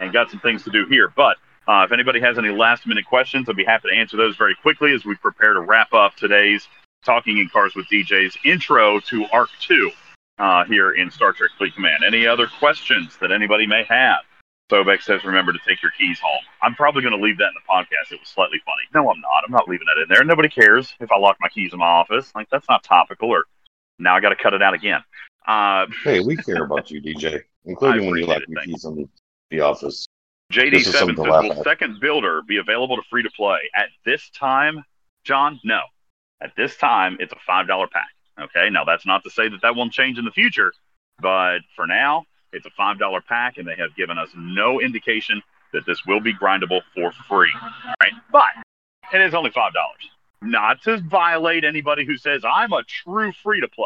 [0.02, 1.14] and got some things to do here.
[1.16, 4.36] But uh, if anybody has any last minute questions, I'd be happy to answer those
[4.36, 6.68] very quickly as we prepare to wrap up today's
[7.06, 9.92] Talking in Cars with DJs intro to Arc 2
[10.40, 12.04] uh, here in Star Trek Fleet Command.
[12.06, 14.22] Any other questions that anybody may have?
[14.72, 16.42] Sobek says, remember to take your keys home.
[16.64, 18.12] I'm probably going to leave that in the podcast.
[18.12, 18.82] It was slightly funny.
[18.96, 19.44] No, I'm not.
[19.46, 20.24] I'm not leaving that in there.
[20.24, 22.32] Nobody cares if I lock my keys in my office.
[22.34, 23.44] Like, that's not topical, or
[24.00, 25.02] now I got to cut it out again.
[25.48, 29.08] Uh, Hey, we care about you, DJ, including when you like your keys in
[29.52, 30.08] the, office.
[30.50, 33.30] This JD7 is says, something to laugh will second builder be available to free to
[33.30, 33.60] play?
[33.76, 34.84] At this time,
[35.24, 35.82] John, no.
[36.46, 38.10] At this time, it's a $5 pack.
[38.40, 40.72] Okay, now that's not to say that that won't change in the future,
[41.20, 45.42] but for now, it's a $5 pack, and they have given us no indication
[45.74, 47.52] that this will be grindable for free.
[47.60, 48.44] All right, but
[49.12, 49.72] it is only $5.
[50.44, 53.86] Not to violate anybody who says, I'm a true free to play.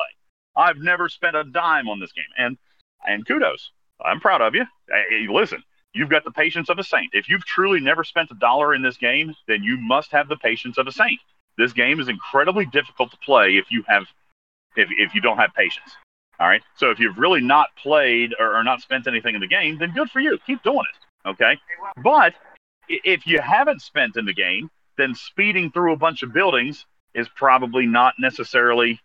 [0.57, 2.26] I've never spent a dime on this game.
[2.38, 2.57] And
[3.07, 3.72] and kudos.
[4.03, 4.66] I'm proud of you.
[4.89, 7.12] Hey, listen, you've got the patience of a saint.
[7.14, 10.36] If you've truly never spent a dollar in this game, then you must have the
[10.36, 11.20] patience of a saint.
[11.60, 14.05] This game is incredibly difficult to play if you have
[14.78, 15.91] if, if you don't have patience.
[16.39, 16.64] All right.
[16.78, 19.91] So if you've really not played or, or not spent anything in the game, then
[19.91, 20.39] good for you.
[20.47, 21.30] Keep doing it.
[21.30, 21.57] Okay.
[22.01, 22.34] But
[22.88, 27.28] if you haven't spent in the game, then speeding through a bunch of buildings is
[27.36, 28.97] probably not necessarily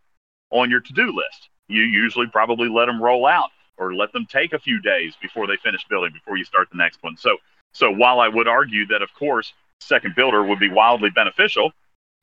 [0.50, 1.48] on your to-do list.
[1.66, 5.48] You usually probably let them roll out or let them take a few days before
[5.48, 7.16] they finish building before you start the next one.
[7.16, 7.38] So
[7.72, 11.72] so while I would argue that of course second builder would be wildly beneficial,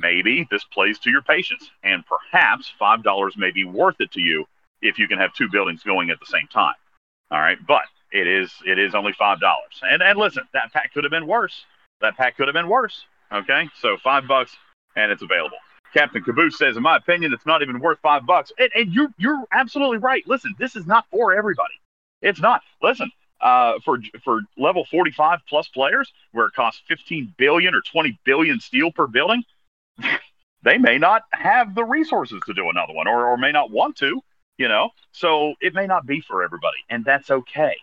[0.02, 4.22] maybe this plays to your patience, and perhaps five dollars may be worth it to
[4.22, 4.46] you
[4.82, 6.76] if you can have two buildings going at the same time.
[7.30, 9.82] All right, but it is it is only five dollars.
[9.84, 11.66] And and listen, that pack could have been worse.
[12.02, 13.06] That pack could have been worse.
[13.32, 14.56] Okay, so five bucks
[14.96, 15.58] and it's available.
[15.94, 18.52] Captain Caboose says, in my opinion, it's not even worth five bucks.
[18.58, 20.24] And, and you're you're absolutely right.
[20.28, 21.74] Listen, this is not for everybody.
[22.22, 22.62] It's not.
[22.82, 28.20] Listen, uh, for for level 45 plus players, where it costs 15 billion or 20
[28.24, 29.44] billion steel per building,
[30.64, 33.96] they may not have the resources to do another one, or or may not want
[33.98, 34.22] to.
[34.58, 37.76] You know, so it may not be for everybody, and that's okay.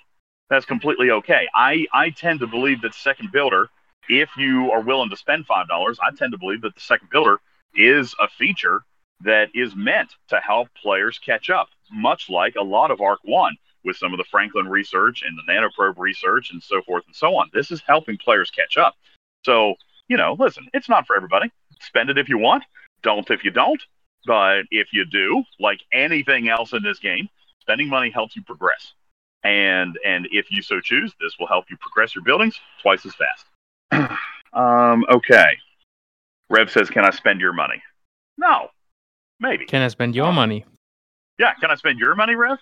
[0.50, 1.48] That's completely okay.
[1.54, 3.68] I I tend to believe that second builder,
[4.08, 7.10] if you are willing to spend five dollars, I tend to believe that the second
[7.10, 7.40] builder
[7.74, 8.82] is a feature
[9.20, 13.56] that is meant to help players catch up, much like a lot of ARC 1
[13.84, 17.36] with some of the Franklin research and the nanoprobe research and so forth and so
[17.36, 17.50] on.
[17.52, 18.94] This is helping players catch up.
[19.44, 19.74] So,
[20.08, 21.50] you know, listen, it's not for everybody.
[21.80, 22.64] Spend it if you want,
[23.02, 23.82] don't if you don't.
[24.26, 27.28] But if you do, like anything else in this game,
[27.60, 28.92] spending money helps you progress.
[29.44, 33.14] And and if you so choose, this will help you progress your buildings twice as
[33.14, 34.18] fast.
[34.52, 35.56] um, okay.
[36.50, 37.80] Rev says, "Can I spend your money?"
[38.36, 38.70] No,
[39.38, 39.66] maybe.
[39.66, 40.64] Can I spend your money?
[41.38, 42.58] Yeah, can I spend your money, Rev?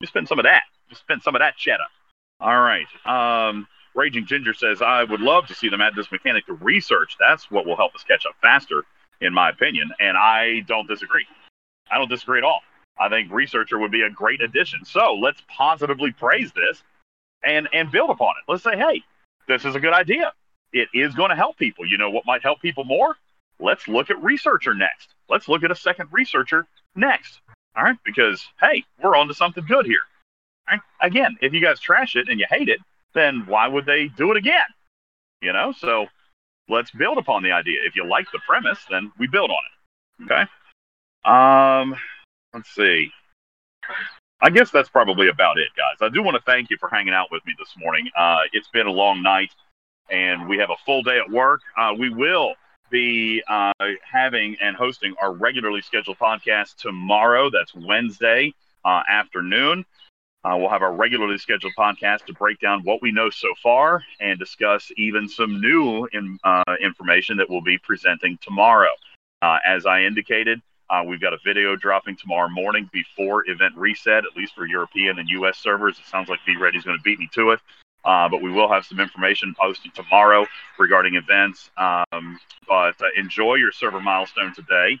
[0.00, 0.62] You spend some of that.
[0.88, 1.84] You spend some of that cheddar.
[2.40, 2.86] All right.
[3.06, 7.16] Um, Raging Ginger says, I would love to see them add this mechanic to research.
[7.18, 8.84] That's what will help us catch up faster,
[9.20, 9.90] in my opinion.
[10.00, 11.26] And I don't disagree.
[11.90, 12.60] I don't disagree at all.
[12.98, 14.84] I think researcher would be a great addition.
[14.84, 16.82] So let's positively praise this
[17.42, 18.50] and and build upon it.
[18.50, 19.02] Let's say, hey,
[19.48, 20.32] this is a good idea.
[20.72, 21.86] It is going to help people.
[21.86, 23.16] You know what might help people more?
[23.58, 25.08] Let's look at researcher next.
[25.28, 27.40] Let's look at a second researcher next.
[27.76, 30.02] All right, because hey, we're on to something good here.
[30.68, 30.82] All right?
[31.00, 32.80] Again, if you guys trash it and you hate it,
[33.14, 34.68] then why would they do it again?
[35.40, 36.06] You know, so
[36.68, 37.78] let's build upon the idea.
[37.84, 40.24] If you like the premise, then we build on it.
[40.24, 40.44] Okay.
[41.24, 41.94] Um,
[42.52, 43.10] let's see.
[44.42, 45.98] I guess that's probably about it, guys.
[46.00, 48.08] I do want to thank you for hanging out with me this morning.
[48.16, 49.50] Uh, it's been a long night,
[50.10, 51.60] and we have a full day at work.
[51.76, 52.54] Uh, we will
[52.90, 53.72] be uh,
[54.10, 57.50] having and hosting our regularly scheduled podcast tomorrow.
[57.50, 58.54] That's Wednesday
[58.84, 59.84] uh, afternoon.
[60.42, 64.02] Uh, we'll have our regularly scheduled podcast to break down what we know so far
[64.20, 68.88] and discuss even some new in, uh, information that we'll be presenting tomorrow.
[69.42, 74.24] Uh, as I indicated, uh, we've got a video dropping tomorrow morning before event reset,
[74.24, 75.98] at least for European and US servers.
[75.98, 77.60] It sounds like VReady is going to beat me to it.
[78.02, 80.46] Uh, but we will have some information posted tomorrow
[80.78, 81.68] regarding events.
[81.76, 84.98] Um, but uh, enjoy your server milestone today.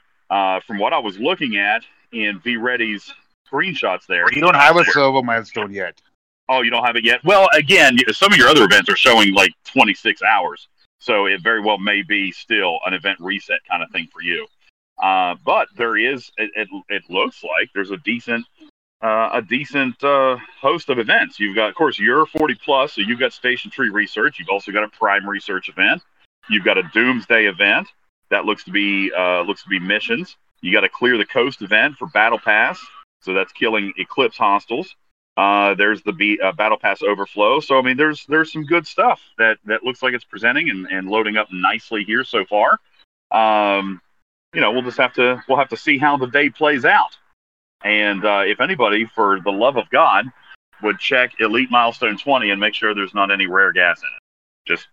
[0.66, 1.82] From what I was looking at
[2.12, 3.10] in VReady's
[3.50, 6.00] screenshots there, You don't have a server milestone yet.
[6.48, 7.22] Oh, you don't have it yet?
[7.24, 10.68] Well, again, some of your other events are showing like 26 hours.
[10.98, 14.46] So it very well may be still an event reset kind of thing for you.
[15.02, 18.44] Uh, but there is, it, it, it looks like there's a decent
[19.02, 21.40] uh, a decent uh, host of events.
[21.40, 24.38] You've got, of course, your 40 plus, so you've got Station Tree Research.
[24.38, 26.02] You've also got a Prime Research event.
[26.50, 27.88] You've got a Doomsday event
[28.30, 30.36] that looks to be uh, looks to be missions.
[30.60, 32.78] You got a Clear the Coast event for Battle Pass,
[33.20, 34.96] so that's killing Eclipse hostiles.
[35.36, 37.60] Uh, there's the B, uh, Battle Pass overflow.
[37.60, 40.86] So I mean, there's there's some good stuff that that looks like it's presenting and,
[40.86, 42.78] and loading up nicely here so far.
[43.30, 44.00] Um,
[44.52, 47.16] you know, we'll just have to we'll have to see how the day plays out.
[47.82, 50.26] And uh, if anybody, for the love of God,
[50.82, 54.72] would check Elite Milestone 20 and make sure there's not any rare gas in it.
[54.72, 54.88] Just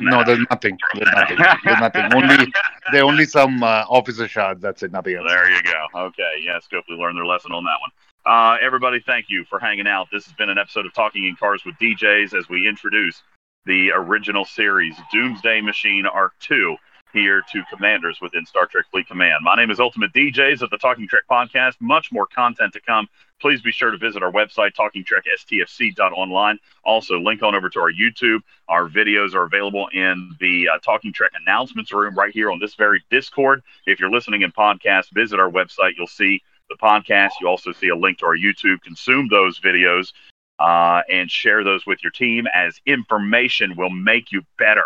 [0.00, 0.78] No, there's nothing.
[0.94, 1.38] There's nothing.
[1.64, 2.12] There's nothing.
[2.14, 2.52] Only
[2.92, 4.60] there only some uh, officer shards.
[4.60, 4.92] That's it.
[4.92, 5.26] Nothing else.
[5.28, 6.00] There you go.
[6.06, 6.36] Okay.
[6.42, 7.90] Yes, hopefully learn their lesson on that one.
[8.26, 10.08] Uh, everybody, thank you for hanging out.
[10.12, 13.22] This has been an episode of Talking in Cars with DJs as we introduce
[13.64, 16.76] the original series, Doomsday Machine Arc 2,
[17.12, 19.36] here to commanders within Star Trek Fleet Command.
[19.42, 21.74] My name is Ultimate DJs of the Talking Trek Podcast.
[21.80, 23.08] Much more content to come.
[23.40, 26.58] Please be sure to visit our website, talkingtrekstfc.online.
[26.84, 28.40] Also, link on over to our YouTube.
[28.68, 32.74] Our videos are available in the uh, Talking Trek announcements room right here on this
[32.74, 33.62] very Discord.
[33.86, 35.92] If you're listening in podcast, visit our website.
[35.96, 37.30] You'll see the podcast.
[37.40, 38.82] You also see a link to our YouTube.
[38.82, 40.12] Consume those videos
[40.58, 44.84] uh, and share those with your team as information will make you better.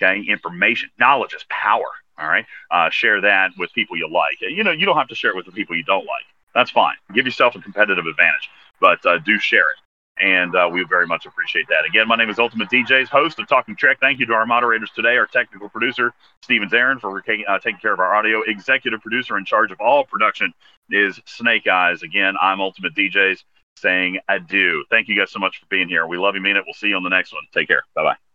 [0.00, 1.86] Okay, information, knowledge is power.
[2.18, 4.40] All right, uh, share that with people you like.
[4.40, 6.24] You know, you don't have to share it with the people you don't like.
[6.54, 6.96] That's fine.
[7.12, 8.48] Give yourself a competitive advantage,
[8.80, 9.76] but uh, do share it.
[10.18, 11.84] And uh, we very much appreciate that.
[11.86, 13.98] Again, my name is Ultimate DJs, host of Talking Trek.
[14.00, 17.92] Thank you to our moderators today, our technical producer, Steven Zarin, for uh, taking care
[17.92, 18.40] of our audio.
[18.46, 20.54] Executive producer in charge of all production
[20.90, 22.02] is Snake Eyes.
[22.02, 23.42] Again, I'm Ultimate DJs
[23.76, 24.84] saying adieu.
[24.88, 26.06] Thank you guys so much for being here.
[26.06, 26.64] We love you, mean it.
[26.66, 27.42] We'll see you on the next one.
[27.52, 27.82] Take care.
[27.94, 28.25] Bye bye.